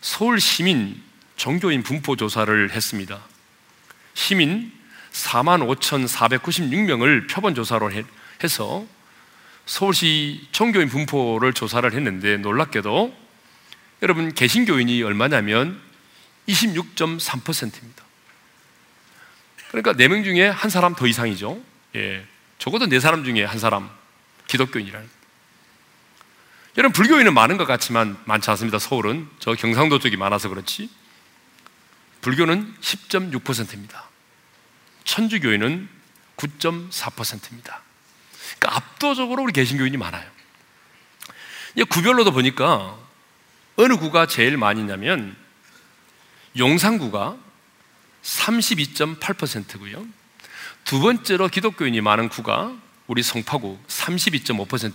[0.00, 1.02] 서울 시민
[1.36, 3.20] 종교인 분포 조사를 했습니다.
[4.14, 4.72] 시민
[5.12, 7.90] 4만 5,496명을 표본 조사로
[8.42, 8.86] 해서
[9.66, 13.14] 서울시 종교인 분포를 조사를 했는데 놀랍게도
[14.02, 15.80] 여러분 개신교인이 얼마냐면
[16.48, 18.04] 26.3%입니다.
[19.70, 21.62] 그러니까 4명 중에 한 사람 더 이상이죠.
[21.94, 22.26] 예.
[22.58, 23.90] 적어도 4사람 중에 한 사람
[24.48, 25.08] 기독교인이라는.
[26.78, 28.78] 여러분 불교인은 많은 것 같지만 많지 않습니다.
[28.78, 30.90] 서울은 저 경상도 쪽이 많아서 그렇지.
[32.22, 34.04] 불교는 10.6%입니다.
[35.04, 35.88] 천주교인은
[36.36, 37.82] 9.4%입니다.
[38.58, 40.28] 그러니까 압도적으로 우리 개신교인이 많아요.
[41.74, 42.98] 이 구별로도 보니까
[43.76, 45.36] 어느 구가 제일 많이냐면
[46.56, 47.36] 용산구가
[48.22, 50.06] 32.8%고요.
[50.84, 54.92] 두 번째로 기독교인이 많은 구가 우리 성파구 32.5%.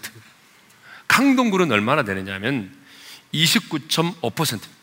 [1.07, 2.75] 강동구는 얼마나 되느냐면
[3.33, 4.76] 29.5%.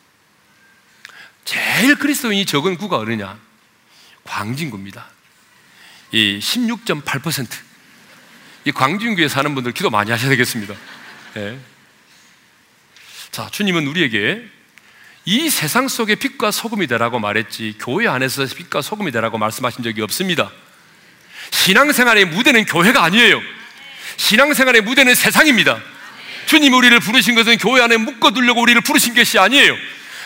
[1.44, 3.38] 제일 그리스도인이 적은 구가 어느냐?
[4.24, 5.06] 광진구입니다.
[6.12, 7.48] 이 16.8%.
[8.66, 10.74] 이 광진구에 사는 분들 기도 많이 하셔야 되겠습니다.
[11.34, 11.58] 네.
[13.30, 14.42] 자, 주님은 우리에게
[15.26, 20.50] 이 세상 속의 빛과 소금이 되라고 말했지 교회 안에서 빛과 소금이 되라고 말씀하신 적이 없습니다.
[21.50, 23.40] 신앙생활의 무대는 교회가 아니에요.
[24.16, 25.80] 신앙생활의 무대는 세상입니다.
[26.46, 29.76] 주님 우리를 부르신 것은 교회 안에 묶어두려고 우리를 부르신 것이 아니에요.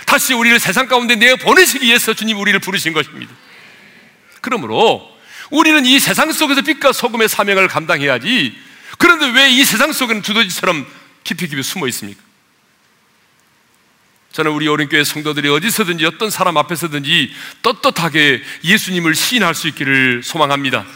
[0.08, 3.30] 다시 우리를 세상 가운데 내어 보내시기 위해서 주님 우리를 부르신 것입니다.
[4.40, 5.06] 그러므로
[5.50, 8.56] 우리는 이 세상 속에서 빛과 소금의 사명을 감당해야지.
[8.96, 10.86] 그런데 왜 이 세상 속에는 두더지처럼
[11.24, 12.22] 깊이 깊이 숨어 있습니까?
[14.32, 17.30] 저는 우리 어린교회 성도들이 어디서든지 어떤 사람 앞에서든지
[17.60, 20.86] 떳떳하게 예수님을 시인할 수 있기를 소망합니다.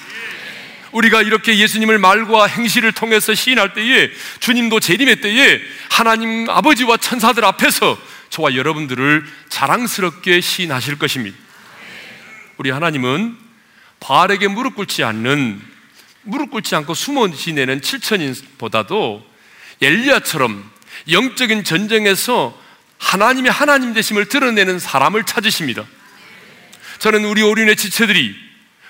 [0.93, 4.11] 우리가 이렇게 예수님을 말과 행실을 통해서 시인할 때에
[4.41, 5.61] 주님도 재림의 때에
[5.91, 7.99] 하나님 아버지와 천사들 앞에서
[8.33, 11.37] 저와 여러분들을 자랑스럽게 시인하실 것입니다.
[12.57, 13.37] 우리 하나님은
[14.01, 15.61] 바알에게 무릎 꿇지 않는
[16.23, 19.23] 무릎 꿇지 않고 숨어 지내는 7천인보다도
[19.83, 20.71] 엘리야처럼
[21.11, 22.59] 영적인 전쟁에서
[22.97, 25.85] 하나님의 하나님 되심을 드러내는 사람을 찾으십니다.
[27.01, 28.35] 저는 우리 오륜의 지체들이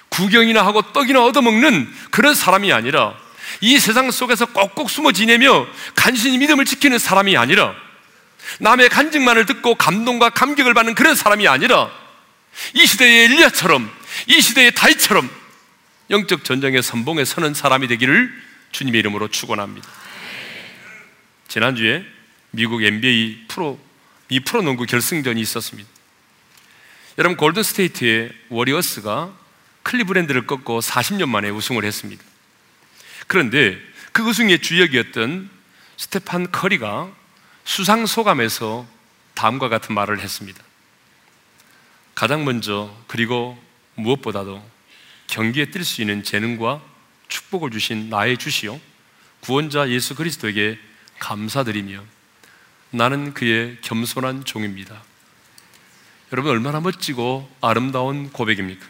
[0.09, 3.19] 구경이나 하고 떡이나 얻어먹는 그런 사람이 아니라
[3.61, 5.67] 이 세상 속에서 꼭꼭 숨어 지내며
[5.97, 7.75] 간신히 믿음을 지키는 사람이 아니라
[8.61, 11.91] 남의 간증만을 듣고 감동과 감격을 받는 그런 사람이 아니라
[12.75, 13.91] 이 시대의 엘리야처럼
[14.27, 15.31] 이 시대의 다윗처럼
[16.11, 18.33] 영적 전쟁의 선봉에 서는 사람이 되기를
[18.73, 19.89] 주님의 이름으로 축원합니다.
[21.49, 22.05] 지난주에
[22.51, 23.79] 미국 NBA 프로
[24.29, 25.89] 이 프로농구 결승전이 있었습니다.
[27.19, 29.33] 여러분 골든 스테이트의 워리어스가
[29.83, 32.23] 클리브랜드를 꺾고 40년 만에 우승을 했습니다.
[33.27, 33.79] 그런데
[34.13, 35.51] 그 우승의 주역이었던
[35.97, 37.11] 스테판 커리가
[37.65, 38.87] 수상 소감에서
[39.35, 40.63] 다음과 같은 말을 했습니다.
[42.15, 43.59] 가장 먼저 그리고
[43.95, 44.63] 무엇보다도
[45.29, 46.83] 경기에 뛸 수 있는 재능과
[47.29, 48.81] 축복을 주신 나의 주시요
[49.41, 50.79] 구원자 예수 그리스도에게
[51.19, 52.05] 감사드리며
[52.91, 55.03] 나는 그의 겸손한 종입니다.
[56.33, 58.87] 여러분 얼마나 멋지고 아름다운 고백입니까?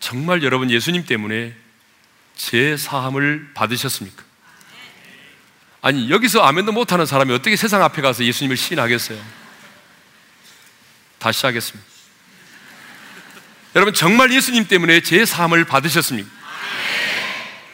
[0.00, 1.54] 정말 여러분 예수님 때문에
[2.36, 4.22] 제 사함을 받으셨습니까?
[5.84, 9.18] 아니 여기서 아멘도 못하는 사람이 어떻게 세상 앞에 가서 예수님을 시인하겠어요?
[11.18, 11.86] 다시 하겠습니다.
[13.76, 16.26] 여러분 정말 예수님 때문에 제 사함을 받으셨습니까?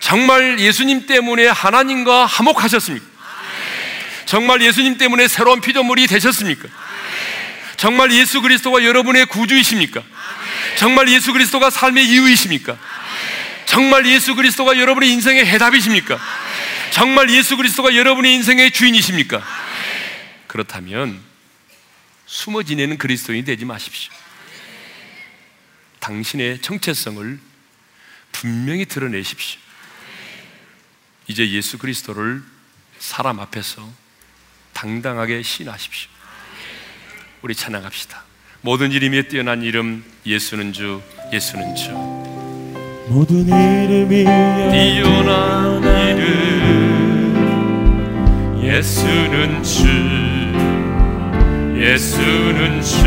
[0.00, 3.06] 정말 예수님 때문에 하나님과 화목하셨습니까?
[4.26, 6.68] 정말 예수님 때문에 새로운 피조물이 되셨습니까?
[7.76, 10.02] 정말 예수 그리스도가 여러분의 구주이십니까?
[10.74, 12.76] 정말 예수 그리스도가 삶의 이유이십니까?
[13.66, 16.18] 정말 예수 그리스도가 여러분의 인생의 해답이십니까?
[16.92, 19.42] 정말 예수 그리스도가 여러분의 인생의 주인이십니까?
[20.46, 21.20] 그렇다면
[22.26, 24.12] 숨어 지내는 그리스도인이 되지 마십시오.
[26.00, 27.38] 당신의 정체성을
[28.32, 29.60] 분명히 드러내십시오.
[31.26, 32.42] 이제 예수 그리스도를
[32.98, 33.88] 사람 앞에서
[34.72, 36.10] 당당하게 신하십시오.
[37.42, 38.24] 우리 찬양합시다.
[38.62, 41.92] 모든 이름에 뛰어난 이름 예수는 주 예수는 주
[43.08, 46.49] 모든 이름이 뛰어난 이름
[48.70, 50.20] 예수는 주
[51.80, 53.04] 예수는 주.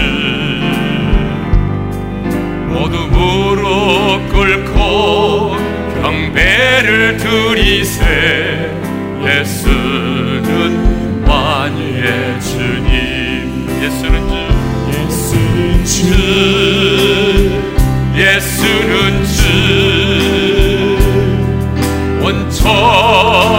[2.67, 5.55] 모두 무릎 꿇고
[6.01, 8.71] 경배를 드리세.
[9.25, 10.51] 예수는
[11.23, 13.67] 만유의 주님.
[13.83, 14.33] 예수는 주.
[14.89, 15.85] 예수는 주.
[15.85, 16.09] 주.
[18.17, 19.37] 예수는 주.
[22.23, 23.52] 원천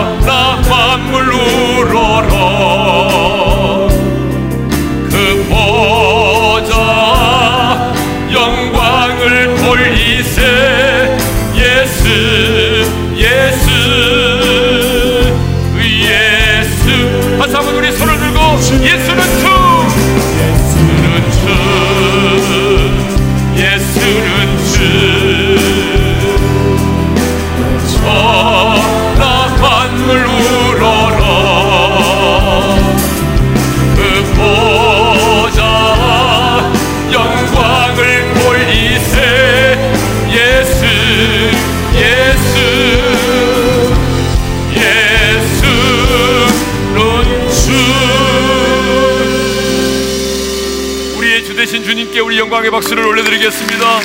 [52.15, 54.01] 주님께 우리 영광의 박수를 올려드리겠습니다.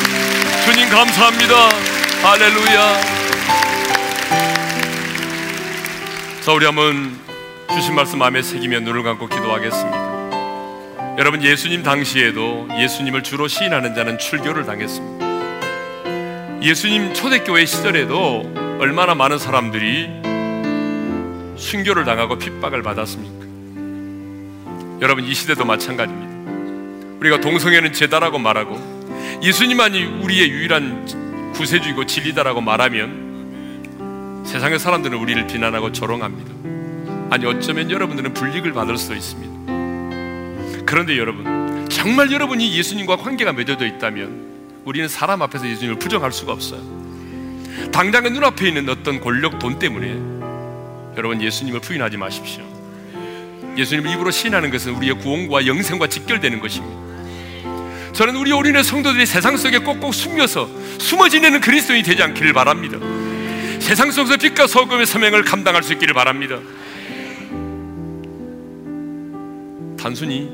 [0.65, 1.69] 주님 감사합니다.
[2.23, 3.01] 할렐루야.
[6.41, 7.15] 자 우리 한번
[7.71, 11.17] 주신 말씀 마음에 새기며 눈을 감고 기도하겠습니다.
[11.19, 15.25] 여러분 예수님 당시에도 예수님을 주로 시인하는 자는 출교를 당했습니다.
[16.63, 20.09] 예수님 초대교회 시절에도 얼마나 많은 사람들이
[21.57, 23.45] 순교를 당하고 핍박을 받았습니까?
[25.01, 26.28] 여러분 이 시대도 마찬가지입니다.
[27.19, 37.35] 우리가 동성애는 죄다라고 말하고 예수님만이 우리의 유일한 구세주이고 진리다라고 말하면 세상의 사람들은 우리를 비난하고 조롱합니다.
[37.35, 40.85] 아니 어쩌면 여러분들은 불이익을 받을 수도 있습니다.
[40.85, 46.81] 그런데 여러분 정말 여러분이 예수님과 관계가 맺어져 있다면 우리는 사람 앞에서 예수님을 부정할 수가 없어요.
[47.91, 50.07] 당장의 눈앞에 있는 어떤 권력, 돈 때문에
[51.17, 52.63] 여러분 예수님을 부인하지 마십시오.
[53.77, 57.08] 예수님을 입으로 신하는 것은 우리의 구원과 영생과 직결되는 것입니다.
[58.19, 62.97] 저는 우리 올인의 성도들이 세상 속에 꼭꼭 숨겨서 숨어 지내는 그리스도인이 되지 않기를 바랍니다.
[63.79, 66.59] 세상 속에서 빛과 소금의 사명을 감당할 수 있기를 바랍니다.
[69.97, 70.51] 단순히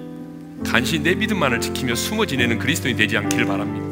[0.63, 3.83] 간신히 내 믿음만을 지키며 숨어 지내는 그리스도인이 되지 않기를 바랍니다.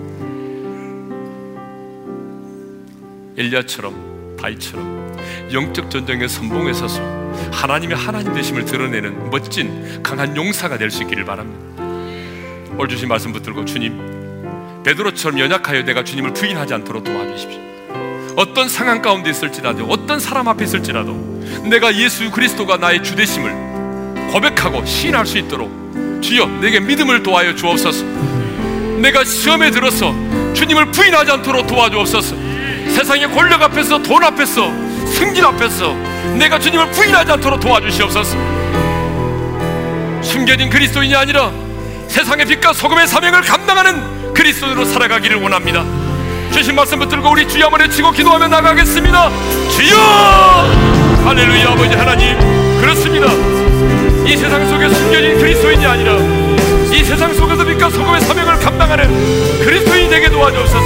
[3.36, 5.18] 엘리야처럼 다윗처럼
[5.52, 7.02] 영적 전쟁의 선봉에 서서
[7.52, 11.73] 하나님의 하나님 되심을 드러내는 멋진 강한 용사가 될 수 있기를 바랍니다.
[12.76, 17.62] 오늘 주신 말씀 붙들고 주님 베드로처럼 연약하여 내가 주님을 부인하지 않도록 도와주십시오.
[18.36, 21.14] 어떤 상황 가운데 있을지라도 어떤 사람 앞에 있을지라도
[21.70, 23.52] 내가 예수 그리스도가 나의 주 되심을
[24.32, 25.72] 고백하고 시인할 수 있도록
[26.22, 28.04] 주여 내게 믿음을 도와여 주옵소서.
[29.00, 30.14] 내가 시험에 들어서
[30.54, 32.36] 주님을 부인하지 않도록 도와주옵소서.
[32.90, 34.72] 세상의 권력 앞에서 돈 앞에서
[35.06, 35.94] 승진 앞에서
[36.38, 38.36] 내가 주님을 부인하지 않도록 도와주시옵소서.
[40.24, 41.62] 숨겨진 그리스도인이 아니라
[42.14, 45.84] 세상의 빛과 소금의 사명을 감당하는 그리스도인으로 살아가기를 원합니다.
[46.51, 49.32] 주신 말씀 붙들고 우리 주여 한번 치고 기도하며 나가겠습니다.
[49.72, 49.97] 주여!
[51.26, 52.38] 할렐루야 아버지 하나님
[52.80, 53.26] 그렇습니다.
[54.28, 56.14] 이 세상 속에 숨겨진 그리스도인이 아니라
[56.93, 59.07] 이 세상 속에서 빛과 소금의 사명을 감당하는
[59.66, 60.86] 그리스도인이 되게 도와주옵소서.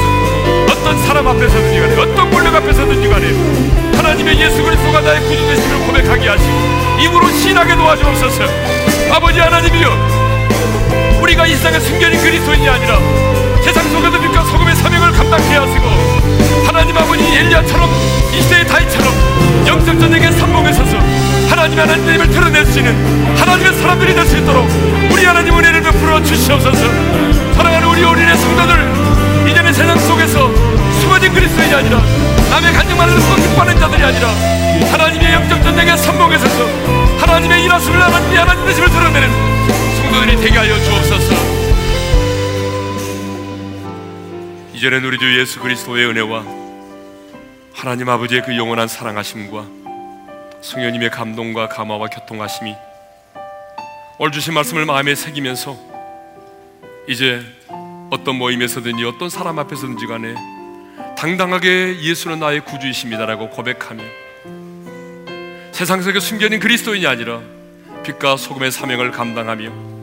[0.71, 6.29] 어떤 사람 앞에서든지 간에 어떤 권력 앞에서든지 간에 하나님의 예수 그리스도가 나의 구주 되심을 고백하게
[6.29, 6.53] 하시고
[7.01, 8.43] 입으로 신하게 도와주옵소서.
[9.11, 10.27] 아버지 하나님이여
[11.27, 12.97] 우리가 이 세상에 숨겨진 그리스도인이 아니라
[13.61, 15.85] 세상 속에서 빛과 소금의 사명을 감당케 하시고
[16.65, 17.89] 하나님 아버지 엘리야처럼
[18.33, 20.97] 이 시대의 다이처럼 영적 전쟁의 삼봉에 서서
[21.49, 24.69] 하나님의 하나님을 드러낼 수 있는 하나님의 사람들이 될 수 있도록
[25.11, 26.79] 우리 하나님 은혜를 베풀어 주시옵소서.
[27.55, 30.49] 사랑하는 우리 어린애 성도들 이전의 세상 속에서
[31.01, 32.01] 숨어진 그리스도인이 아니라
[32.51, 34.29] 남의 간증만을 기뻐하는 자들이 아니라
[34.91, 36.69] 하나님의 영적 전쟁의 삼봉에 서서
[37.19, 39.56] 하나님의 일하심을 하나님의 하나님 되심을 드러내는
[40.17, 41.35] 성도들이 되게 하여 주옵소서.
[44.73, 46.43] 이제는 우리 주 예수 그리스도의 은혜와
[47.73, 49.65] 하나님 아버지의 그 영원한 사랑하심과
[50.61, 52.75] 성령님의 감동과 감화와 교통하심이
[54.17, 55.77] 오늘 주신 말씀을 마음에 새기면서
[57.07, 57.43] 이제
[58.09, 60.33] 어떤 모임에서든지 어떤 사람 앞에서든지 간에
[61.15, 64.03] 당당하게 예수는 나의 구주이십니다라고 고백하며
[65.73, 67.41] 세상 속에 숨겨진 그리스도인이 아니라
[68.03, 69.96] 빛과 소금의 사명을 감당하며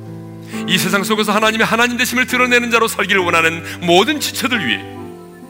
[0.66, 4.84] 이 세상 속에서 하나님의 하나님 되심을 드러내는 자로 살기를 원하는 모든 지체들 위해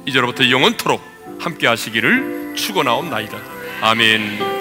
[0.06, 1.02] 이제로부터 영원토록
[1.40, 3.38] 함께 하시기를 축원하옵나이다.
[3.80, 4.53] 아멘.